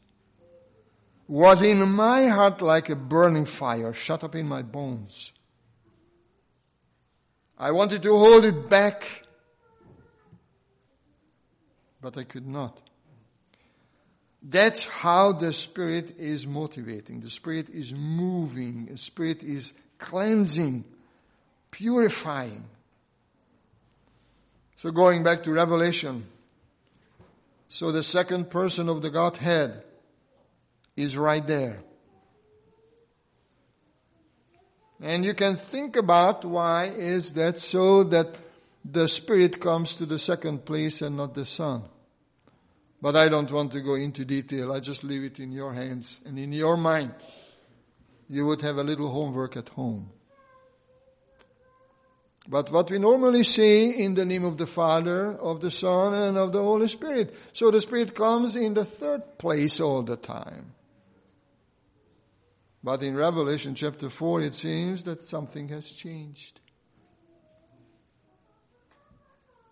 was 1.27 1.61
in 1.61 1.89
my 1.91 2.27
heart 2.27 2.61
like 2.61 2.89
a 2.89 2.95
burning 2.95 3.45
fire 3.45 3.93
shut 3.93 4.23
up 4.23 4.35
in 4.35 4.47
my 4.47 4.61
bones. 4.61 5.31
I 7.57 7.71
wanted 7.71 8.03
to 8.03 8.17
hold 8.17 8.43
it 8.45 8.69
back, 8.69 9.23
but 12.01 12.17
I 12.17 12.23
could 12.23 12.45
not. 12.45 12.79
That's 14.47 14.85
how 14.85 15.31
the 15.31 15.51
Spirit 15.51 16.19
is 16.19 16.45
motivating. 16.45 17.21
The 17.21 17.29
Spirit 17.29 17.69
is 17.69 17.93
moving. 17.93 18.85
The 18.91 18.97
Spirit 18.97 19.41
is 19.41 19.73
cleansing, 19.97 20.83
purifying. 21.71 22.65
So 24.77 24.91
going 24.91 25.23
back 25.23 25.43
to 25.43 25.51
Revelation. 25.51 26.27
So 27.69 27.91
the 27.91 28.03
second 28.03 28.51
person 28.51 28.87
of 28.87 29.01
the 29.01 29.09
Godhead 29.09 29.83
is 30.95 31.17
right 31.17 31.45
there. 31.45 31.79
And 35.01 35.25
you 35.25 35.33
can 35.33 35.55
think 35.57 35.97
about 35.97 36.45
why 36.45 36.85
is 36.85 37.33
that 37.33 37.59
so 37.59 38.03
that 38.05 38.35
the 38.83 39.07
Spirit 39.07 39.59
comes 39.59 39.95
to 39.97 40.05
the 40.05 40.19
second 40.19 40.65
place 40.65 41.01
and 41.01 41.17
not 41.17 41.33
the 41.33 41.45
Son. 41.45 41.83
But 43.01 43.15
I 43.15 43.29
don't 43.29 43.51
want 43.51 43.71
to 43.73 43.81
go 43.81 43.95
into 43.95 44.23
detail. 44.23 44.71
I 44.71 44.79
just 44.79 45.03
leave 45.03 45.23
it 45.23 45.39
in 45.39 45.51
your 45.51 45.73
hands 45.73 46.21
and 46.25 46.39
in 46.39 46.53
your 46.53 46.77
mind 46.77 47.13
you 48.29 48.45
would 48.45 48.61
have 48.61 48.77
a 48.77 48.83
little 48.83 49.09
homework 49.09 49.57
at 49.57 49.69
home. 49.69 50.09
But 52.47 52.71
what 52.71 52.91
we 52.91 52.99
normally 52.99 53.43
say 53.43 53.89
in 53.89 54.13
the 54.13 54.25
name 54.25 54.45
of 54.45 54.57
the 54.57 54.67
Father, 54.67 55.33
of 55.33 55.61
the 55.61 55.71
Son, 55.71 56.13
and 56.13 56.37
of 56.37 56.51
the 56.51 56.61
Holy 56.61 56.87
Spirit. 56.87 57.35
So 57.53 57.71
the 57.71 57.81
Spirit 57.81 58.13
comes 58.13 58.55
in 58.55 58.75
the 58.75 58.85
third 58.85 59.39
place 59.39 59.79
all 59.79 60.03
the 60.03 60.15
time. 60.15 60.74
But 62.85 63.01
in 63.01 63.15
Revelation 63.15 63.73
chapter 63.73 64.11
4, 64.11 64.41
it 64.41 64.53
seems 64.53 65.05
that 65.05 65.19
something 65.19 65.69
has 65.69 65.89
changed. 65.89 66.59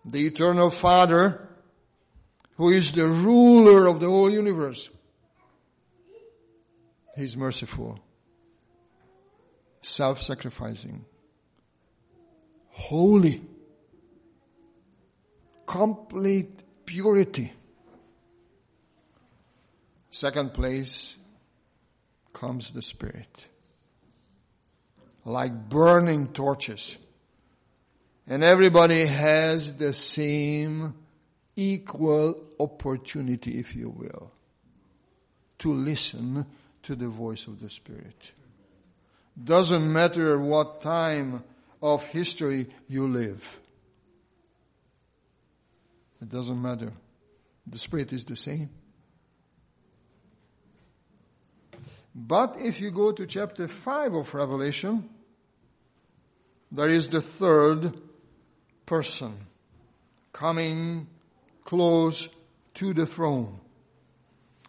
The 0.04 0.26
eternal 0.26 0.68
Father, 0.68 1.48
who 2.56 2.70
is 2.70 2.90
the 2.90 3.06
ruler 3.06 3.86
of 3.86 4.00
the 4.00 4.08
whole 4.08 4.28
universe, 4.28 4.90
He's 7.16 7.36
merciful 7.36 8.00
self-sacrificing, 9.80 11.04
holy, 12.70 13.42
complete 15.66 16.64
purity. 16.84 17.52
Second 20.10 20.52
place 20.52 21.16
comes 22.34 22.72
the 22.72 22.82
Spirit. 22.82 23.48
Like 25.24 25.70
burning 25.70 26.28
torches. 26.28 26.98
And 28.26 28.44
everybody 28.44 29.06
has 29.06 29.74
the 29.74 29.94
same 29.94 30.94
equal 31.56 32.36
opportunity, 32.60 33.58
if 33.58 33.74
you 33.74 33.88
will, 33.88 34.30
to 35.60 35.72
listen 35.72 36.44
to 36.82 36.94
the 36.94 37.08
voice 37.08 37.46
of 37.46 37.60
the 37.60 37.70
Spirit. 37.70 38.32
Doesn't 39.42 39.90
matter 39.90 40.38
what 40.38 40.82
time 40.82 41.42
of 41.82 42.06
history 42.06 42.66
you 42.88 43.08
live. 43.08 43.58
It 46.20 46.28
doesn't 46.30 46.60
matter. 46.60 46.92
The 47.66 47.78
Spirit 47.78 48.12
is 48.12 48.24
the 48.24 48.36
same. 48.36 48.70
But 52.14 52.56
if 52.60 52.80
you 52.80 52.90
go 52.92 53.10
to 53.12 53.26
chapter 53.26 53.66
5 53.66 54.14
of 54.14 54.34
Revelation, 54.34 55.08
there 56.70 56.88
is 56.88 57.08
the 57.08 57.20
third 57.20 57.92
person 58.86 59.46
coming 60.32 61.08
close 61.64 62.28
to 62.74 62.92
the 62.92 63.06
throne. 63.06 63.58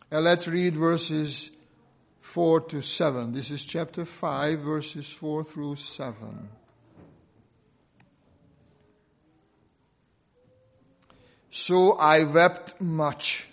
And 0.09 0.23
let's 0.23 0.47
read 0.47 0.75
verses 0.75 1.51
4 2.19 2.61
to 2.61 2.81
7. 2.81 3.31
This 3.31 3.51
is 3.51 3.63
chapter 3.63 4.05
5, 4.05 4.59
verses 4.59 5.09
4 5.09 5.43
through 5.43 5.75
7. 5.75 6.49
So 11.51 11.93
I 11.93 12.23
wept 12.23 12.81
much 12.81 13.47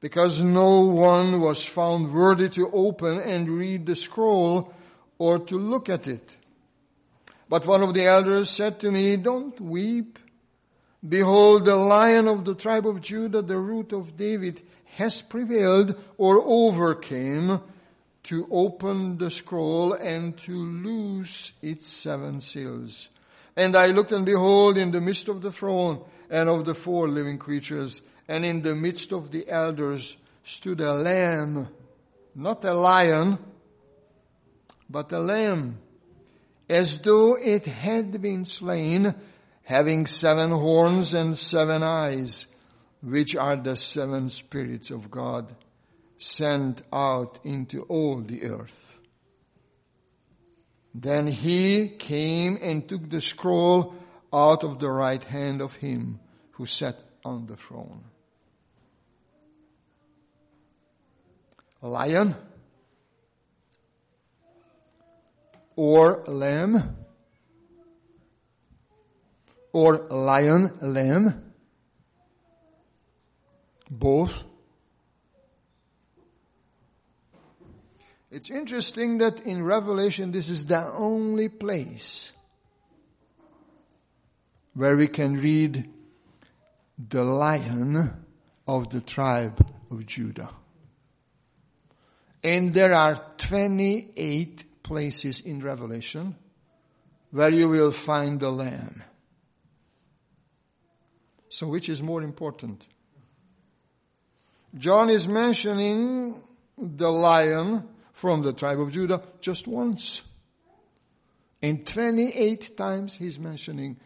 because 0.00 0.42
no 0.42 0.80
one 0.82 1.40
was 1.40 1.64
found 1.64 2.12
worthy 2.12 2.48
to 2.50 2.70
open 2.72 3.20
and 3.20 3.48
read 3.48 3.86
the 3.86 3.96
scroll 3.96 4.74
or 5.18 5.38
to 5.38 5.58
look 5.58 5.88
at 5.88 6.06
it. 6.06 6.36
But 7.48 7.66
one 7.66 7.82
of 7.82 7.94
the 7.94 8.04
elders 8.04 8.50
said 8.50 8.80
to 8.80 8.90
me, 8.90 9.16
don't 9.16 9.58
weep. 9.60 10.18
Behold, 11.06 11.64
the 11.64 11.76
lion 11.76 12.26
of 12.26 12.44
the 12.44 12.54
tribe 12.54 12.86
of 12.86 13.00
Judah, 13.00 13.42
the 13.42 13.58
root 13.58 13.92
of 13.92 14.16
David, 14.16 14.62
has 14.96 15.20
prevailed 15.20 15.94
or 16.18 16.42
overcame 16.44 17.60
to 18.24 18.48
open 18.50 19.18
the 19.18 19.30
scroll 19.30 19.92
and 19.92 20.36
to 20.38 20.52
loose 20.52 21.52
its 21.62 21.86
seven 21.86 22.40
seals. 22.40 23.08
And 23.56 23.76
I 23.76 23.86
looked 23.86 24.10
and 24.10 24.26
behold 24.26 24.76
in 24.76 24.90
the 24.90 25.00
midst 25.00 25.28
of 25.28 25.42
the 25.42 25.52
throne 25.52 26.02
and 26.28 26.48
of 26.48 26.64
the 26.64 26.74
four 26.74 27.08
living 27.08 27.38
creatures 27.38 28.02
and 28.28 28.44
in 28.44 28.62
the 28.62 28.74
midst 28.74 29.12
of 29.12 29.30
the 29.30 29.48
elders 29.48 30.16
stood 30.42 30.80
a 30.80 30.92
lamb, 30.92 31.68
not 32.34 32.64
a 32.64 32.74
lion, 32.74 33.38
but 34.88 35.12
a 35.12 35.18
lamb, 35.18 35.78
as 36.68 36.98
though 36.98 37.36
it 37.36 37.66
had 37.66 38.20
been 38.20 38.44
slain, 38.44 39.14
having 39.64 40.06
seven 40.06 40.50
horns 40.50 41.14
and 41.14 41.36
seven 41.36 41.82
eyes 41.82 42.46
which 43.02 43.36
are 43.36 43.56
the 43.56 43.76
seven 43.76 44.28
spirits 44.28 44.90
of 44.90 45.10
God 45.10 45.54
sent 46.18 46.82
out 46.92 47.38
into 47.44 47.82
all 47.82 48.20
the 48.20 48.44
earth. 48.44 48.98
Then 50.94 51.26
he 51.26 51.88
came 51.88 52.58
and 52.60 52.88
took 52.88 53.10
the 53.10 53.20
scroll 53.20 53.94
out 54.32 54.64
of 54.64 54.78
the 54.78 54.90
right 54.90 55.22
hand 55.22 55.60
of 55.60 55.76
him 55.76 56.20
who 56.52 56.66
sat 56.66 56.98
on 57.24 57.46
the 57.46 57.56
throne. 57.56 58.02
Lion 61.86 62.34
or 65.76 66.24
lamb 66.26 66.96
or 69.72 70.06
lion, 70.08 70.72
lamb 70.80 71.52
both. 73.90 74.44
It's 78.30 78.50
interesting 78.50 79.18
that 79.18 79.46
in 79.46 79.62
Revelation 79.62 80.32
this 80.32 80.48
is 80.48 80.66
the 80.66 80.84
only 80.92 81.48
place 81.48 82.32
where 84.74 84.96
we 84.96 85.08
can 85.08 85.34
read 85.34 85.88
the 86.98 87.22
lion 87.22 88.24
of 88.66 88.90
the 88.90 89.00
tribe 89.00 89.64
of 89.90 90.06
Judah. 90.06 90.50
And 92.46 92.72
there 92.72 92.94
are 92.94 93.20
28 93.38 94.84
places 94.84 95.40
in 95.40 95.60
Revelation 95.60 96.36
where 97.32 97.50
you 97.50 97.68
will 97.68 97.90
find 97.90 98.38
the 98.38 98.52
lamb. 98.52 99.02
So 101.48 101.66
which 101.66 101.88
is 101.88 102.00
more 102.00 102.22
important? 102.22 102.86
John 104.76 105.10
is 105.10 105.26
mentioning 105.26 106.40
the 106.78 107.10
lion 107.10 107.88
from 108.12 108.42
the 108.42 108.52
tribe 108.52 108.78
of 108.78 108.92
Judah 108.92 109.24
just 109.40 109.66
once. 109.66 110.22
And 111.60 111.84
28 111.84 112.76
times 112.76 113.14
he's 113.14 113.40
mentioning 113.40 113.98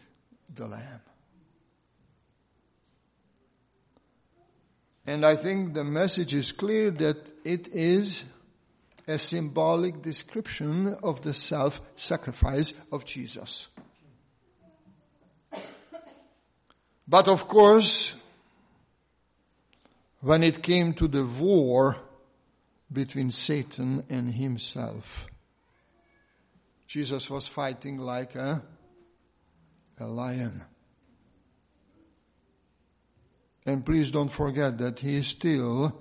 the 0.55 0.67
lamb. 0.67 1.03
And 5.07 5.27
I 5.27 5.37
think 5.37 5.75
the 5.75 5.85
message 5.85 6.33
is 6.33 6.53
clear 6.53 6.91
that 6.93 7.30
it 7.45 7.69
is 7.69 8.25
a 9.07 9.19
symbolic 9.19 10.03
description 10.03 10.97
of 11.03 11.23
the 11.23 11.35
self-sacrifice 11.35 12.73
of 12.93 13.05
Jesus. 13.05 13.69
But 17.09 17.27
of 17.27 17.49
course, 17.49 18.15
when 20.21 20.45
it 20.45 20.63
came 20.63 20.95
to 20.95 21.09
the 21.09 21.25
war 21.25 21.97
between 22.93 23.31
Satan 23.31 24.05
and 24.09 24.33
himself, 24.33 25.27
Jesus 26.87 27.29
was 27.29 27.47
fighting 27.47 27.99
like 27.99 28.37
a, 28.37 28.63
a 29.99 30.07
lion. 30.07 30.63
And 33.67 33.85
please 33.85 34.11
don't 34.11 34.29
forget 34.29 34.79
that 34.79 35.01
he 35.01 35.17
is 35.17 35.27
still 35.27 36.01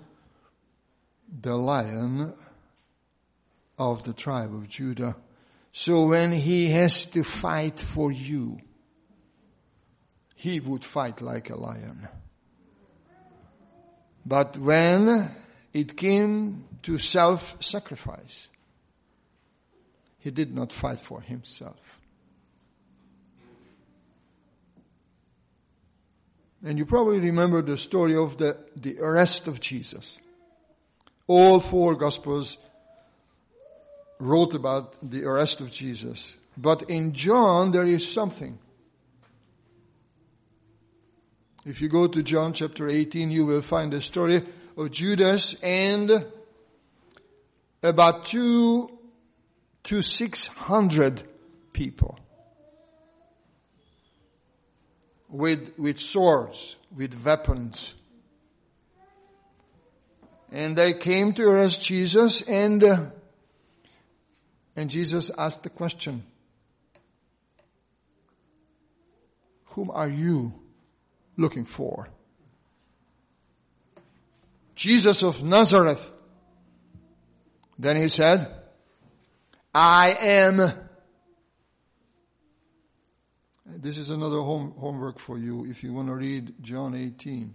the 1.42 1.56
lion 1.56 2.34
of 3.78 4.04
the 4.04 4.14
tribe 4.14 4.54
of 4.54 4.68
Judah. 4.68 5.16
So 5.72 6.08
when 6.08 6.32
he 6.32 6.70
has 6.70 7.06
to 7.08 7.24
fight 7.24 7.80
for 7.80 8.12
you, 8.12 8.60
he 10.36 10.60
would 10.60 10.84
fight 10.84 11.22
like 11.22 11.50
a 11.50 11.56
lion. 11.56 12.08
But 14.26 14.58
when 14.58 15.30
it 15.74 15.96
came 15.98 16.66
to 16.84 16.98
self-sacrifice, 16.98 18.50
he 20.20 20.32
did 20.32 20.54
not 20.54 20.72
fight 20.72 21.00
for 21.00 21.22
himself. 21.22 22.00
And 26.64 26.78
you 26.78 26.86
probably 26.86 27.20
remember 27.20 27.62
the 27.62 27.78
story 27.78 28.16
of 28.16 28.38
the, 28.38 28.58
the 28.76 29.00
arrest 29.00 29.48
of 29.48 29.62
Jesus. 29.62 30.20
All 31.30 31.62
four 31.62 31.96
gospels 31.96 32.58
wrote 34.20 34.54
about 34.54 34.96
the 35.02 35.24
arrest 35.24 35.62
of 35.62 35.72
Jesus. 35.72 36.36
But 36.58 36.90
in 36.90 37.14
John 37.14 37.72
there 37.72 37.86
is 37.86 38.12
something 38.12 38.60
if 41.70 41.82
you 41.82 41.88
go 41.88 42.08
to 42.08 42.24
John 42.24 42.54
chapter 42.54 42.88
18, 42.88 43.30
you 43.30 43.46
will 43.46 43.62
find 43.62 43.94
the 43.94 44.02
story 44.02 44.42
of 44.76 44.90
Judas 44.90 45.54
and 45.62 46.26
about 47.84 48.26
two 48.26 48.90
to 49.84 50.02
six 50.02 50.48
hundred 50.48 51.22
people 51.72 52.18
with, 55.28 55.78
with 55.78 56.00
swords, 56.00 56.78
with 56.96 57.24
weapons. 57.24 57.94
And 60.52 60.76
they 60.76 60.94
came 60.94 61.34
to 61.34 61.48
arrest 61.48 61.84
Jesus 61.84 62.42
and, 62.42 62.84
uh, 62.84 63.06
and 64.76 64.90
Jesus 64.90 65.30
asked 65.38 65.64
the 65.64 65.70
question, 65.70 66.24
whom 69.66 69.92
are 69.92 70.10
you 70.10 70.54
looking 71.38 71.66
for. 71.66 72.10
Jesus 74.76 75.24
of 75.24 75.44
Nazareth. 75.44 76.12
Then 77.78 77.98
he 77.98 78.08
said, 78.08 78.50
I 79.74 80.18
am. 80.20 80.58
This 83.66 83.98
is 83.98 84.10
another 84.10 84.40
home, 84.40 84.74
homework 84.78 85.20
for 85.20 85.38
you 85.38 85.66
if 85.66 85.84
you 85.84 85.94
want 85.94 86.08
to 86.08 86.16
read 86.16 86.56
John 86.62 86.96
18. 86.96 87.54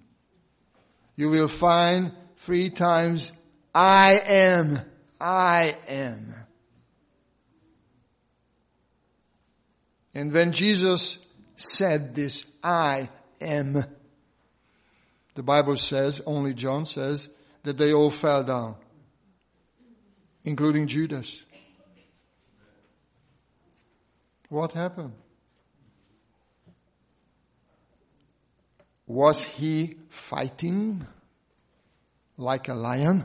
You 1.16 1.30
will 1.30 1.48
find 1.48 2.12
three 2.36 2.70
times, 2.70 3.32
I 3.74 4.20
am, 4.26 4.78
I 5.20 5.76
am. 5.88 6.34
And 10.14 10.32
when 10.32 10.52
Jesus 10.52 11.18
said 11.56 12.14
this, 12.14 12.44
I 12.62 13.08
am. 13.40 13.84
The 15.34 15.42
Bible 15.42 15.76
says, 15.76 16.22
only 16.24 16.54
John 16.54 16.86
says, 16.86 17.28
that 17.64 17.76
they 17.76 17.92
all 17.92 18.10
fell 18.10 18.44
down, 18.44 18.76
including 20.44 20.86
Judas. 20.86 21.42
What 24.48 24.72
happened? 24.72 25.14
Was 29.06 29.44
he 29.44 29.96
fighting 30.08 31.06
like 32.36 32.68
a 32.68 32.74
lion? 32.74 33.24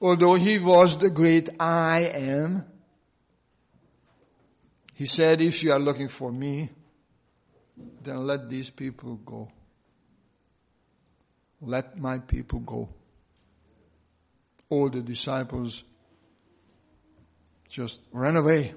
Although 0.00 0.34
he 0.34 0.58
was 0.58 0.96
the 0.96 1.10
great 1.10 1.48
I 1.60 2.10
am, 2.14 2.64
he 4.94 5.06
said, 5.06 5.40
if 5.40 5.62
you 5.62 5.72
are 5.72 5.78
looking 5.78 6.08
for 6.08 6.30
me, 6.30 6.70
then 8.02 8.26
let 8.26 8.48
these 8.48 8.70
people 8.70 9.16
go. 9.16 9.50
Let 11.60 11.98
my 11.98 12.18
people 12.18 12.60
go. 12.60 12.88
All 14.68 14.88
the 14.88 15.02
disciples 15.02 15.84
just 17.68 18.00
ran 18.12 18.36
away. 18.36 18.74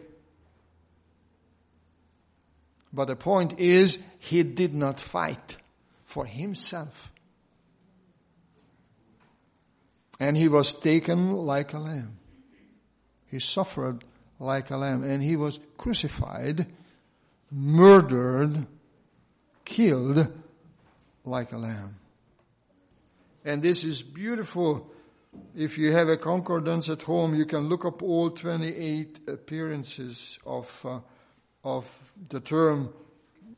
But 2.91 3.05
the 3.05 3.15
point 3.15 3.59
is, 3.59 3.99
he 4.19 4.43
did 4.43 4.73
not 4.73 4.99
fight 4.99 5.57
for 6.05 6.25
himself. 6.25 7.12
And 10.19 10.37
he 10.37 10.47
was 10.47 10.73
taken 10.73 11.33
like 11.33 11.73
a 11.73 11.79
lamb. 11.79 12.17
He 13.27 13.39
suffered 13.39 14.03
like 14.39 14.69
a 14.69 14.77
lamb 14.77 15.03
and 15.03 15.23
he 15.23 15.35
was 15.35 15.59
crucified, 15.77 16.67
murdered 17.51 18.67
killed 19.65 20.31
like 21.23 21.51
a 21.51 21.57
lamb. 21.57 21.95
And 23.45 23.61
this 23.61 23.83
is 23.83 24.03
beautiful. 24.03 24.89
If 25.55 25.77
you 25.77 25.91
have 25.91 26.09
a 26.09 26.17
concordance 26.17 26.89
at 26.89 27.01
home, 27.01 27.35
you 27.35 27.45
can 27.45 27.67
look 27.67 27.85
up 27.85 28.03
all 28.03 28.29
28 28.29 29.21
appearances 29.27 30.37
of, 30.45 30.69
uh, 30.85 30.99
of 31.63 31.85
the 32.29 32.39
term 32.39 32.93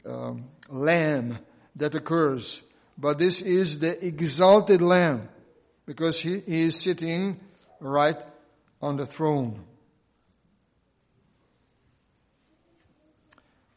um, 0.05 0.45
lamb 0.69 1.39
that 1.75 1.95
occurs. 1.95 2.61
But 2.97 3.19
this 3.19 3.41
is 3.41 3.79
the 3.79 4.05
exalted 4.05 4.81
lamb 4.81 5.29
because 5.85 6.19
he, 6.19 6.41
is 6.45 6.79
sitting 6.79 7.39
right 7.79 8.17
on 8.81 8.97
the 8.97 9.05
throne. 9.05 9.63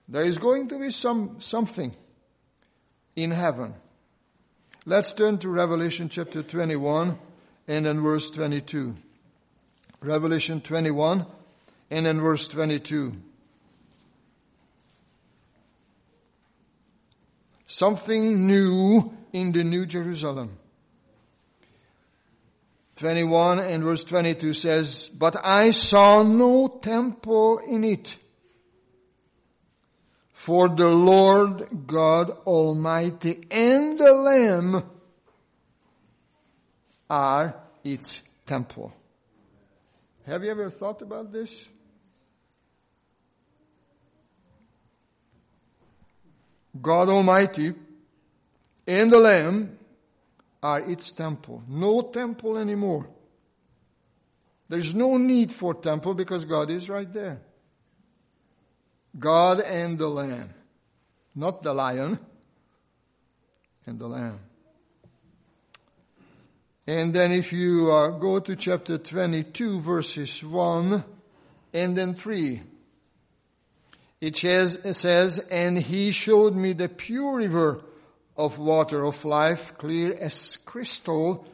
There 0.08 0.24
is 0.24 0.38
going 0.38 0.68
to 0.68 0.78
be 0.78 0.90
some, 0.90 1.36
something 1.38 1.94
in 3.14 3.30
heaven. 3.30 3.74
Let's 4.86 5.12
turn 5.12 5.38
to 5.38 5.50
Revelation 5.50 6.08
chapter 6.08 6.42
21 6.42 7.18
and 7.66 7.84
then 7.84 8.00
verse 8.00 8.30
22. 8.30 8.96
Revelation 10.00 10.62
21 10.62 11.26
and 11.90 12.06
then 12.06 12.20
verse 12.20 12.48
22. 12.48 13.16
Something 17.66 18.46
new 18.46 19.12
in 19.34 19.52
the 19.52 19.62
New 19.62 19.84
Jerusalem. 19.84 20.56
21 22.98 23.60
and 23.60 23.84
verse 23.84 24.02
22 24.02 24.52
says, 24.54 25.06
But 25.06 25.36
I 25.44 25.70
saw 25.70 26.24
no 26.24 26.66
temple 26.82 27.58
in 27.58 27.84
it 27.84 28.18
for 30.32 30.68
the 30.68 30.88
Lord 30.88 31.86
God 31.86 32.30
Almighty 32.44 33.44
and 33.52 33.96
the 33.96 34.12
Lamb 34.12 34.82
are 37.08 37.54
its 37.84 38.22
temple. 38.46 38.92
Have 40.26 40.42
you 40.42 40.50
ever 40.50 40.68
thought 40.68 41.00
about 41.00 41.32
this? 41.32 41.66
God 46.82 47.08
Almighty 47.08 47.74
and 48.88 49.10
the 49.12 49.20
Lamb 49.20 49.77
are 50.62 50.80
its 50.80 51.10
temple. 51.10 51.62
No 51.68 52.02
temple 52.02 52.56
anymore. 52.56 53.08
There's 54.68 54.94
no 54.94 55.16
need 55.16 55.52
for 55.52 55.74
temple 55.74 56.14
because 56.14 56.44
God 56.44 56.70
is 56.70 56.88
right 56.88 57.10
there. 57.12 57.40
God 59.18 59.60
and 59.60 59.98
the 59.98 60.08
Lamb. 60.08 60.52
Not 61.34 61.62
the 61.62 61.72
lion 61.72 62.18
and 63.86 63.98
the 63.98 64.08
Lamb. 64.08 64.40
And 66.86 67.12
then 67.14 67.32
if 67.32 67.52
you 67.52 67.92
uh, 67.92 68.10
go 68.10 68.40
to 68.40 68.56
chapter 68.56 68.98
22 68.98 69.80
verses 69.80 70.42
1 70.42 71.04
and 71.74 71.96
then 71.96 72.14
3, 72.14 72.62
it 74.20 74.36
says, 74.36 74.76
it 74.76 74.94
says, 74.94 75.38
and 75.50 75.78
he 75.78 76.10
showed 76.10 76.56
me 76.56 76.72
the 76.72 76.88
pure 76.88 77.36
river 77.36 77.84
of 78.38 78.58
water 78.58 79.04
of 79.04 79.24
life, 79.24 79.76
clear 79.76 80.14
as 80.14 80.56
crystal, 80.58 81.44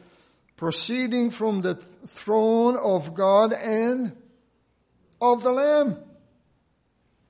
proceeding 0.55 1.31
from 1.31 1.61
the 1.61 1.73
throne 1.73 2.77
of 2.77 3.15
God 3.15 3.53
and 3.53 4.15
of 5.19 5.41
the 5.41 5.51
Lamb. 5.51 5.97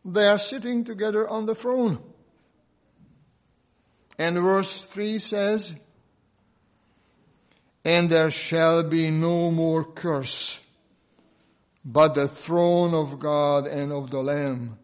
They 0.03 0.27
are 0.27 0.37
sitting 0.37 0.83
together 0.83 1.27
on 1.27 1.45
the 1.45 1.55
throne. 1.55 1.99
And 4.19 4.35
verse 4.35 4.81
3 4.81 5.19
says, 5.19 5.75
and 7.83 8.09
there 8.09 8.31
shall 8.31 8.83
be 8.83 9.09
no 9.09 9.51
more 9.51 9.83
curse, 9.83 10.61
but 11.83 12.15
the 12.15 12.27
throne 12.27 12.93
of 12.93 13.19
God 13.19 13.67
and 13.67 13.93
of 13.93 14.09
the 14.09 14.21
Lamb 14.21 14.79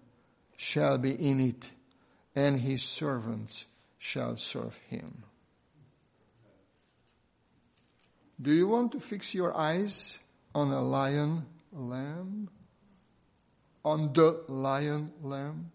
shall 0.55 0.97
be 0.97 1.11
in 1.11 1.39
it, 1.39 1.71
and 2.35 2.59
his 2.59 2.83
servants 2.83 3.65
shall 4.01 4.35
serve 4.35 4.75
him. 4.89 5.23
Do 8.41 8.51
you 8.51 8.67
want 8.67 8.93
to 8.93 8.99
fix 8.99 9.35
your 9.35 9.55
eyes 9.55 10.17
on 10.55 10.71
a 10.71 10.81
lion 10.81 11.45
lamb? 11.71 12.49
On 13.85 14.11
the 14.11 14.41
lion 14.47 15.11
lamb? 15.21 15.71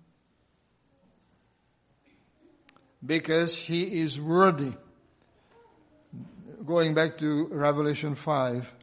Because 3.05 3.57
he 3.57 4.01
is 4.01 4.21
worthy 4.21 4.73
going 6.67 6.95
back 6.95 7.19
to 7.19 7.47
Revelation 7.47 8.17
5, 8.17 8.75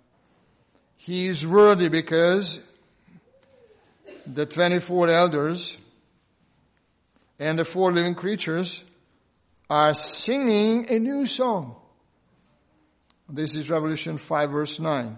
he 0.95 1.27
is 1.27 1.45
worthy 1.45 1.89
because 1.89 2.65
the 4.25 4.45
24 4.45 5.09
elders 5.09 5.77
and 7.39 7.59
the 7.59 7.65
four 7.65 7.91
living 7.91 8.15
creatures 8.15 8.85
are 9.69 9.93
singing 9.93 10.89
a 10.89 10.99
new 10.99 11.25
song. 11.27 11.75
This 13.29 13.55
is 13.55 13.69
Revelation 13.69 14.17
5 14.17 14.51
verse 14.51 14.79
9. 14.79 15.17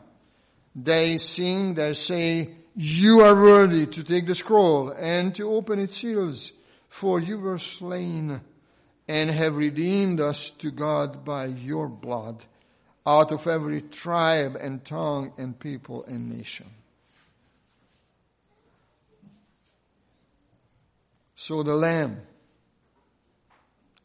They 0.75 1.17
sing, 1.17 1.73
they 1.73 1.93
say, 1.93 2.55
you 2.75 3.21
are 3.21 3.35
worthy 3.35 3.85
to 3.85 4.03
take 4.03 4.27
the 4.27 4.35
scroll 4.35 4.89
and 4.89 5.33
to 5.35 5.49
open 5.49 5.79
its 5.79 5.97
seals, 5.97 6.51
for 6.89 7.19
you 7.19 7.39
were 7.39 7.57
slain 7.57 8.41
and 9.07 9.29
have 9.29 9.55
redeemed 9.55 10.19
us 10.19 10.49
to 10.59 10.71
God 10.71 11.23
by 11.23 11.45
your 11.45 11.87
blood 11.87 12.43
out 13.05 13.31
of 13.31 13.47
every 13.47 13.81
tribe 13.81 14.55
and 14.55 14.83
tongue 14.83 15.31
and 15.37 15.57
people 15.57 16.03
and 16.05 16.29
nation. 16.29 16.69
So 21.35 21.63
the 21.63 21.75
Lamb 21.75 22.21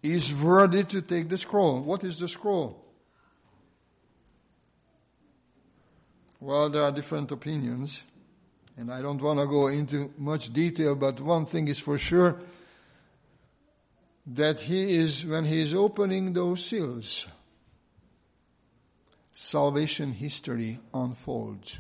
is 0.03 0.35
worthy 0.35 0.85
to 0.85 1.03
take 1.03 1.29
the 1.29 1.37
scroll. 1.37 1.81
What 1.81 2.05
is 2.05 2.19
the 2.19 2.29
scroll? 2.29 2.85
Well, 6.41 6.71
there 6.71 6.85
are 6.85 6.93
different 6.93 7.31
opinions, 7.33 8.03
and 8.77 8.91
I 8.91 9.03
don't 9.03 9.21
want 9.21 9.41
to 9.41 9.47
go 9.47 9.67
into 9.67 10.13
much 10.17 10.53
detail, 10.53 10.95
but 10.95 11.21
one 11.21 11.45
thing 11.45 11.69
is 11.69 11.79
for 11.79 11.99
sure 11.99 12.39
that 14.27 14.61
he 14.61 14.97
is, 14.97 15.25
when 15.27 15.45
he 15.45 15.61
is 15.61 15.75
opening 15.75 16.33
those 16.33 16.65
seals, 16.65 17.27
salvation 19.33 20.13
history 20.13 20.81
unfolds 20.95 21.79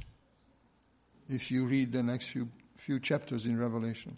if 1.30 1.50
you 1.50 1.64
read 1.64 1.92
the 1.92 2.02
next 2.02 2.26
few, 2.26 2.48
few 2.76 2.98
chapters 2.98 3.46
in 3.46 3.56
Revelation. 3.56 4.16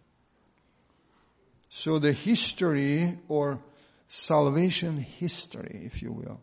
So 1.69 1.99
the 1.99 2.13
history 2.13 3.19
or 3.29 3.59
salvation 4.15 4.97
history, 4.99 5.83
if 5.85 6.03
you 6.03 6.13
will, 6.13 6.41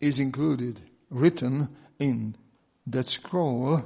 is 0.00 0.20
included, 0.20 0.80
written 1.10 1.68
in 1.98 2.36
that 2.86 3.08
scroll 3.08 3.84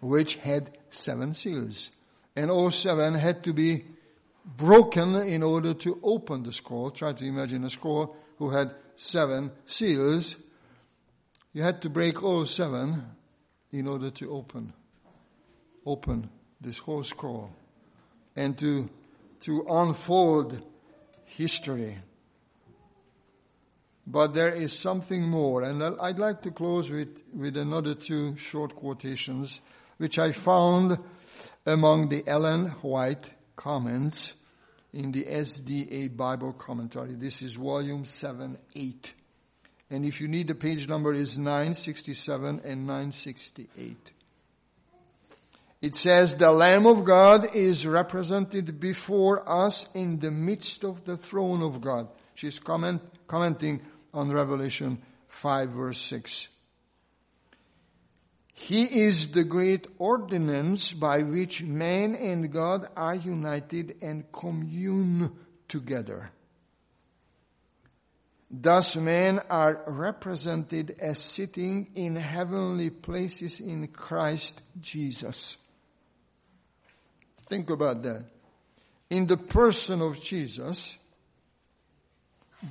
which 0.00 0.36
had 0.36 0.76
seven 0.90 1.32
seals. 1.32 1.90
And 2.36 2.50
all 2.50 2.70
seven 2.70 3.14
had 3.14 3.42
to 3.44 3.52
be 3.52 3.84
broken 4.44 5.14
in 5.14 5.42
order 5.42 5.72
to 5.72 5.98
open 6.02 6.42
the 6.42 6.52
scroll. 6.52 6.90
Try 6.90 7.12
to 7.12 7.24
imagine 7.24 7.64
a 7.64 7.70
scroll 7.70 8.16
who 8.38 8.50
had 8.50 8.74
seven 8.96 9.50
seals 9.64 10.36
you 11.54 11.62
had 11.62 11.80
to 11.82 11.88
break 11.88 12.22
all 12.22 12.44
seven 12.46 13.06
in 13.70 13.86
order 13.86 14.10
to 14.10 14.32
open, 14.32 14.72
open 15.86 16.28
this 16.60 16.78
whole 16.78 17.04
scroll 17.04 17.50
and 18.34 18.58
to, 18.58 18.90
to 19.40 19.64
unfold 19.70 20.60
history. 21.36 21.98
But 24.06 24.34
there 24.34 24.50
is 24.50 24.78
something 24.78 25.22
more, 25.22 25.62
and 25.62 25.82
I'd 25.82 26.18
like 26.18 26.42
to 26.42 26.50
close 26.50 26.90
with, 26.90 27.22
with 27.34 27.56
another 27.56 27.94
two 27.94 28.36
short 28.36 28.76
quotations, 28.76 29.60
which 29.96 30.18
I 30.18 30.32
found 30.32 30.98
among 31.64 32.10
the 32.10 32.22
Ellen 32.26 32.66
White 32.82 33.30
comments 33.56 34.34
in 34.92 35.12
the 35.12 35.24
SDA 35.24 36.14
Bible 36.16 36.52
Commentary. 36.52 37.14
This 37.14 37.42
is 37.42 37.54
volume 37.54 38.04
7, 38.04 38.58
8. 38.76 39.14
And 39.90 40.04
if 40.04 40.20
you 40.20 40.28
need 40.28 40.48
the 40.48 40.54
page 40.54 40.88
number 40.88 41.12
is 41.12 41.38
967 41.38 42.60
and 42.64 42.86
968. 42.86 44.13
It 45.84 45.94
says, 45.94 46.36
the 46.36 46.50
Lamb 46.50 46.86
of 46.86 47.04
God 47.04 47.54
is 47.54 47.86
represented 47.86 48.80
before 48.80 49.46
us 49.46 49.86
in 49.94 50.18
the 50.18 50.30
midst 50.30 50.82
of 50.82 51.04
the 51.04 51.18
throne 51.18 51.62
of 51.62 51.82
God. 51.82 52.08
She's 52.34 52.58
comment, 52.58 53.02
commenting 53.26 53.82
on 54.14 54.32
Revelation 54.32 55.02
5 55.28 55.68
verse 55.68 55.98
6. 55.98 56.48
He 58.54 59.02
is 59.02 59.32
the 59.32 59.44
great 59.44 59.86
ordinance 59.98 60.90
by 60.90 61.18
which 61.18 61.62
man 61.62 62.14
and 62.14 62.50
God 62.50 62.88
are 62.96 63.16
united 63.16 63.96
and 64.00 64.32
commune 64.32 65.32
together. 65.68 66.30
Thus 68.50 68.96
men 68.96 69.38
are 69.50 69.82
represented 69.86 70.96
as 70.98 71.18
sitting 71.18 71.88
in 71.94 72.16
heavenly 72.16 72.88
places 72.88 73.60
in 73.60 73.88
Christ 73.88 74.62
Jesus. 74.80 75.58
Think 77.46 77.70
about 77.70 78.02
that. 78.02 78.24
In 79.10 79.26
the 79.26 79.36
person 79.36 80.00
of 80.00 80.20
Jesus, 80.20 80.98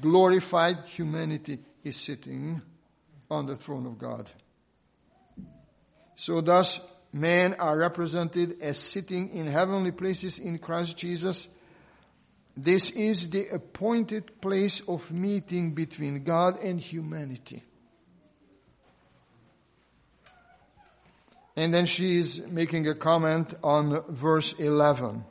glorified 0.01 0.79
humanity 0.87 1.59
is 1.83 1.95
sitting 1.95 2.61
on 3.29 3.45
the 3.45 3.55
throne 3.55 3.85
of 3.85 3.97
God. 3.97 4.29
So 6.15 6.41
thus 6.41 6.79
men 7.11 7.55
are 7.55 7.77
represented 7.77 8.61
as 8.61 8.77
sitting 8.77 9.29
in 9.29 9.47
heavenly 9.47 9.91
places 9.91 10.39
in 10.39 10.57
Christ 10.57 10.97
Jesus 10.97 11.47
this 12.55 12.91
is 12.91 13.29
the 13.29 13.47
appointed 13.49 14.39
place 14.39 14.81
of 14.87 15.11
meeting 15.11 15.73
between 15.73 16.23
God 16.23 16.63
and 16.63 16.79
humanity. 16.79 17.63
And 21.55 21.73
then 21.73 21.85
she 21.85 22.17
is 22.17 22.41
making 22.47 22.87
a 22.87 22.95
comment 22.95 23.53
on 23.63 24.03
verse 24.09 24.53
11. 24.53 25.23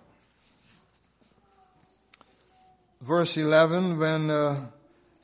Verse 3.01 3.37
11, 3.37 3.99
when 3.99 4.31
uh, 4.31 4.67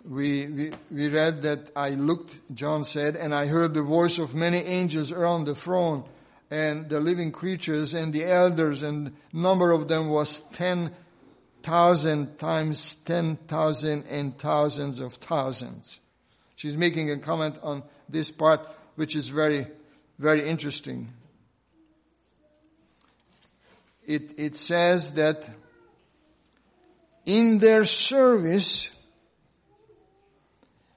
we, 0.05 0.47
we, 0.47 0.73
we 0.91 1.09
read 1.09 1.43
that 1.43 1.71
I 1.77 1.91
looked, 1.91 2.37
John 2.53 2.83
said, 2.83 3.15
and 3.15 3.33
I 3.33 3.47
heard 3.47 3.75
the 3.75 3.83
voice 3.83 4.19
of 4.19 4.35
many 4.35 4.59
angels 4.59 5.13
around 5.13 5.45
the 5.45 5.55
throne 5.55 6.05
and 6.51 6.89
the 6.89 7.01
living 7.01 7.31
creatures 7.31 7.95
and 7.95 8.13
the 8.13 8.25
elders, 8.25 8.83
and 8.83 9.15
number 9.33 9.71
of 9.71 9.89
them 9.89 10.09
was 10.09 10.41
ten 10.53 10.93
thousand 11.63 12.39
times 12.39 12.95
ten 13.05 13.37
thousand 13.37 14.05
and 14.07 14.39
thousands 14.39 15.01
of 15.01 15.15
thousands. 15.15 16.01
She's 16.57 16.77
making 16.77 17.11
a 17.11 17.19
comment 17.19 17.59
on 17.63 17.83
this 18.09 18.31
part, 18.31 18.67
which 18.97 19.15
is 19.15 19.29
very 19.29 19.67
very 20.19 20.49
interesting. 20.49 21.13
It, 24.07 24.39
it 24.39 24.55
says 24.57 25.13
that 25.15 25.49
in 27.25 27.59
their 27.59 27.85
service, 27.85 28.91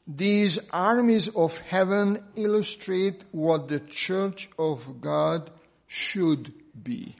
these 0.07 0.59
armies 0.72 1.28
of 1.30 1.59
heaven 1.61 2.24
illustrate 2.36 3.24
what 3.32 3.67
the 3.67 3.80
church 3.82 4.49
of 4.57 5.01
God 5.01 5.51
should 5.88 6.53
be. 6.82 7.15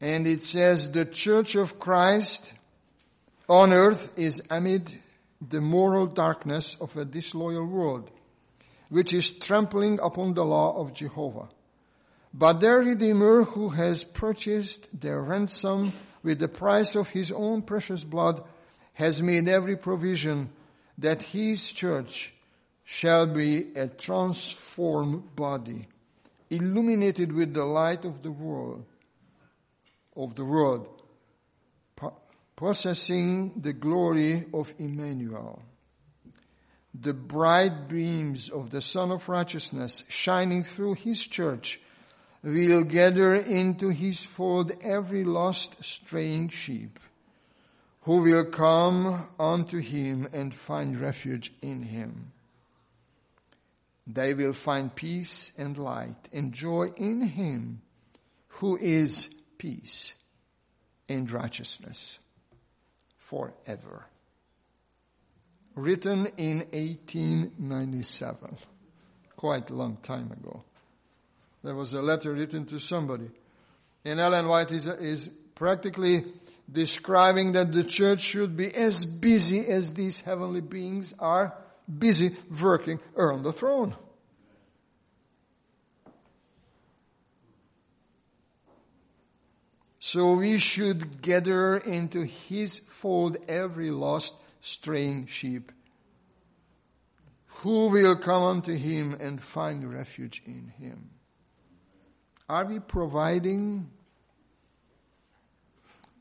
And 0.00 0.26
it 0.26 0.42
says 0.42 0.92
the 0.92 1.04
church 1.04 1.54
of 1.54 1.78
Christ 1.78 2.52
on 3.48 3.72
earth 3.72 4.18
is 4.18 4.42
amid 4.50 4.96
the 5.40 5.60
moral 5.60 6.06
darkness 6.06 6.76
of 6.80 6.96
a 6.96 7.04
disloyal 7.04 7.64
world, 7.64 8.10
which 8.88 9.12
is 9.12 9.30
trampling 9.30 9.98
upon 10.02 10.34
the 10.34 10.44
law 10.44 10.76
of 10.78 10.92
Jehovah. 10.92 11.48
But 12.32 12.60
their 12.60 12.80
Redeemer 12.80 13.44
who 13.44 13.70
has 13.70 14.04
purchased 14.04 14.88
their 15.00 15.20
ransom 15.20 15.92
with 16.22 16.38
the 16.38 16.48
price 16.48 16.94
of 16.94 17.08
his 17.08 17.32
own 17.32 17.62
precious 17.62 18.04
blood 18.04 18.42
has 18.94 19.22
made 19.22 19.48
every 19.48 19.76
provision 19.76 20.50
that 20.98 21.22
his 21.22 21.72
church 21.72 22.34
shall 22.84 23.26
be 23.26 23.72
a 23.74 23.88
transformed 23.88 25.34
body, 25.34 25.88
illuminated 26.50 27.32
with 27.32 27.54
the 27.54 27.64
light 27.64 28.04
of 28.04 28.22
the 28.22 28.30
world, 28.30 28.84
of 30.14 30.34
the 30.34 30.44
world, 30.44 30.99
possessing 32.60 33.52
the 33.62 33.72
glory 33.72 34.44
of 34.52 34.74
Emmanuel. 34.78 35.62
The 36.92 37.14
bright 37.14 37.88
beams 37.88 38.50
of 38.50 38.68
the 38.68 38.82
Sun 38.82 39.10
of 39.10 39.30
Righteousness 39.30 40.04
shining 40.10 40.62
through 40.62 40.96
his 40.96 41.26
church 41.26 41.80
will 42.42 42.84
gather 42.84 43.32
into 43.32 43.88
his 43.88 44.22
fold 44.24 44.72
every 44.82 45.24
lost 45.24 45.82
straying 45.82 46.50
sheep 46.50 46.98
who 48.02 48.20
will 48.20 48.44
come 48.44 49.26
unto 49.38 49.78
him 49.78 50.28
and 50.30 50.52
find 50.52 51.00
refuge 51.00 51.54
in 51.62 51.80
him. 51.80 52.30
They 54.06 54.34
will 54.34 54.52
find 54.52 54.94
peace 54.94 55.54
and 55.56 55.78
light 55.78 56.28
and 56.30 56.52
joy 56.52 56.92
in 56.98 57.22
him 57.22 57.80
who 58.48 58.76
is 58.76 59.30
peace 59.56 60.12
and 61.08 61.30
righteousness 61.30 62.19
forever. 63.30 64.06
Written 65.76 66.26
in 66.36 66.58
1897, 66.72 68.56
quite 69.36 69.70
a 69.70 69.74
long 69.74 69.98
time 70.02 70.32
ago. 70.32 70.64
There 71.62 71.76
was 71.76 71.94
a 71.94 72.02
letter 72.02 72.32
written 72.32 72.66
to 72.66 72.80
somebody. 72.80 73.30
And 74.04 74.18
Ellen 74.18 74.48
White 74.48 74.72
is, 74.72 74.88
is 74.88 75.30
practically 75.54 76.24
describing 76.70 77.52
that 77.52 77.72
the 77.72 77.84
church 77.84 78.20
should 78.22 78.56
be 78.56 78.74
as 78.74 79.04
busy 79.04 79.60
as 79.60 79.94
these 79.94 80.20
heavenly 80.20 80.60
beings 80.60 81.14
are 81.20 81.54
busy 81.86 82.36
working 82.60 82.98
around 83.16 83.44
the 83.44 83.52
throne. 83.52 83.94
So 90.12 90.34
we 90.34 90.58
should 90.58 91.22
gather 91.22 91.76
into 91.76 92.24
his 92.24 92.80
fold 92.80 93.36
every 93.46 93.92
lost 93.92 94.34
straying 94.60 95.26
sheep. 95.26 95.70
Who 97.62 97.86
will 97.90 98.16
come 98.16 98.42
unto 98.42 98.74
him 98.74 99.16
and 99.20 99.40
find 99.40 99.88
refuge 99.94 100.42
in 100.44 100.72
him? 100.80 101.10
Are 102.48 102.64
we 102.66 102.80
providing 102.80 103.88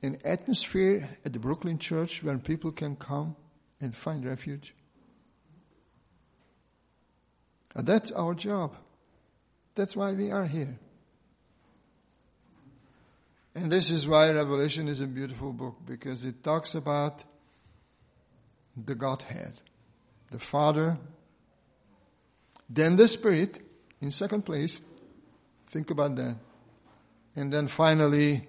an 0.03 0.19
atmosphere 0.23 1.09
at 1.25 1.33
the 1.33 1.39
Brooklyn 1.39 1.79
Church 1.79 2.21
where 2.21 2.37
people 2.37 2.71
can 2.71 2.95
come 2.95 3.35
and 3.81 3.95
find 3.95 4.23
refuge? 4.23 4.75
And 7.73 7.87
that's 7.87 8.11
our 8.11 8.35
job. 8.35 8.75
That's 9.73 9.95
why 9.95 10.11
we 10.13 10.29
are 10.29 10.45
here. 10.45 10.77
And 13.55 13.71
this 13.71 13.89
is 13.89 14.07
why 14.07 14.31
Revelation 14.31 14.87
is 14.87 15.01
a 15.01 15.07
beautiful 15.07 15.51
book 15.51 15.77
because 15.85 16.23
it 16.25 16.43
talks 16.43 16.75
about 16.75 17.23
the 18.77 18.95
Godhead, 18.95 19.53
the 20.31 20.39
Father, 20.39 20.97
then 22.69 22.95
the 22.95 23.07
Spirit 23.07 23.59
in 24.01 24.11
second 24.11 24.43
place. 24.43 24.79
Think 25.67 25.89
about 25.89 26.15
that. 26.15 26.37
And 27.35 27.51
then 27.51 27.67
finally, 27.67 28.47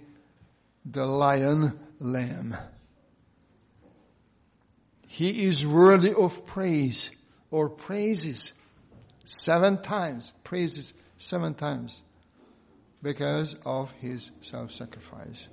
the 0.85 1.07
lion 1.07 1.79
lamb. 1.99 2.57
He 5.07 5.45
is 5.45 5.67
worthy 5.67 6.15
of 6.15 6.47
praise 6.47 7.11
or 7.51 7.69
praises 7.69 8.53
seven 9.25 9.83
times, 9.83 10.33
praises 10.45 10.95
seven 11.17 11.55
times 11.55 12.03
because 13.03 13.57
of 13.65 13.93
his 13.93 14.31
self-sacrifice. 14.41 15.49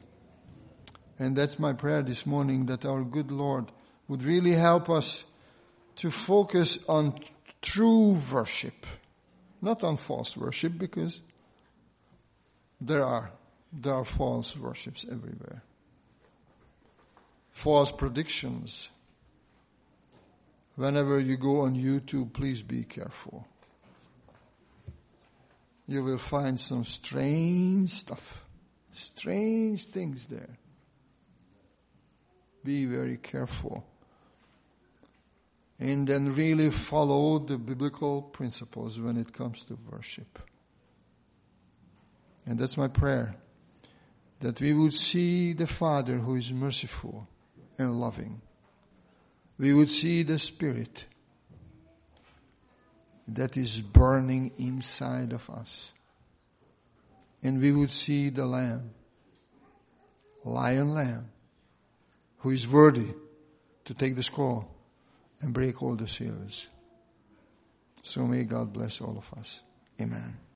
And 1.19 1.35
that's 1.35 1.57
my 1.57 1.73
prayer 1.73 2.01
this 2.01 2.25
morning 2.25 2.65
that 2.67 2.85
our 2.85 3.03
good 3.03 3.31
Lord 3.31 3.71
would 4.07 4.23
really 4.23 4.53
help 4.53 4.89
us 4.89 5.23
to 5.97 6.11
focus 6.11 6.77
on 6.87 7.19
true 7.61 8.17
worship, 8.31 8.85
not 9.61 9.83
on 9.83 9.97
false 9.97 10.37
worship 10.37 10.77
because 10.77 11.21
there 12.79 13.03
are 13.03 13.31
there 13.73 13.93
are 13.93 14.05
false 14.05 14.55
worships 14.55 15.05
everywhere. 15.11 15.61
False 17.51 17.91
predictions. 17.91 18.89
Whenever 20.75 21.19
you 21.19 21.37
go 21.37 21.61
on 21.61 21.75
YouTube, 21.75 22.33
please 22.33 22.61
be 22.61 22.83
careful. 22.83 23.47
You 25.87 26.03
will 26.03 26.17
find 26.17 26.59
some 26.59 26.83
strange 26.83 27.89
stuff, 27.89 28.45
strange 28.91 29.85
things 29.85 30.25
there. 30.25 30.57
Be 32.63 32.85
very 32.85 33.17
careful. 33.17 33.85
And 35.79 36.07
then 36.07 36.33
really 36.33 36.71
follow 36.71 37.39
the 37.39 37.57
biblical 37.57 38.21
principles 38.21 38.99
when 38.99 39.15
it 39.15 39.31
comes 39.31 39.63
to 39.65 39.77
worship. 39.89 40.39
And 42.45 42.57
that's 42.59 42.77
my 42.77 42.87
prayer 42.87 43.35
that 44.39 44.59
we 44.59 44.73
would 44.73 44.93
see 44.93 45.53
the 45.53 45.67
Father 45.67 46.17
who 46.17 46.35
is 46.35 46.51
merciful 46.51 47.27
and 47.77 47.99
loving. 47.99 48.41
We 49.57 49.73
would 49.73 49.89
see 49.89 50.23
the 50.23 50.39
Spirit 50.39 51.05
that 53.27 53.57
is 53.57 53.81
burning 53.81 54.51
inside 54.57 55.33
of 55.33 55.49
us. 55.49 55.93
And 57.43 57.61
we 57.61 57.71
would 57.71 57.91
see 57.91 58.29
the 58.29 58.45
Lamb, 58.45 58.91
Lion 60.43 60.93
Lamb, 60.93 61.29
who 62.39 62.51
is 62.51 62.67
worthy 62.67 63.13
to 63.85 63.93
take 63.93 64.15
the 64.15 64.23
scroll 64.23 64.67
and 65.41 65.53
break 65.53 65.81
all 65.83 65.95
the 65.95 66.07
seals. 66.07 66.69
So 68.01 68.25
may 68.25 68.43
God 68.43 68.73
bless 68.73 69.01
all 69.01 69.17
of 69.17 69.37
us. 69.37 69.61
Amen. 69.99 70.37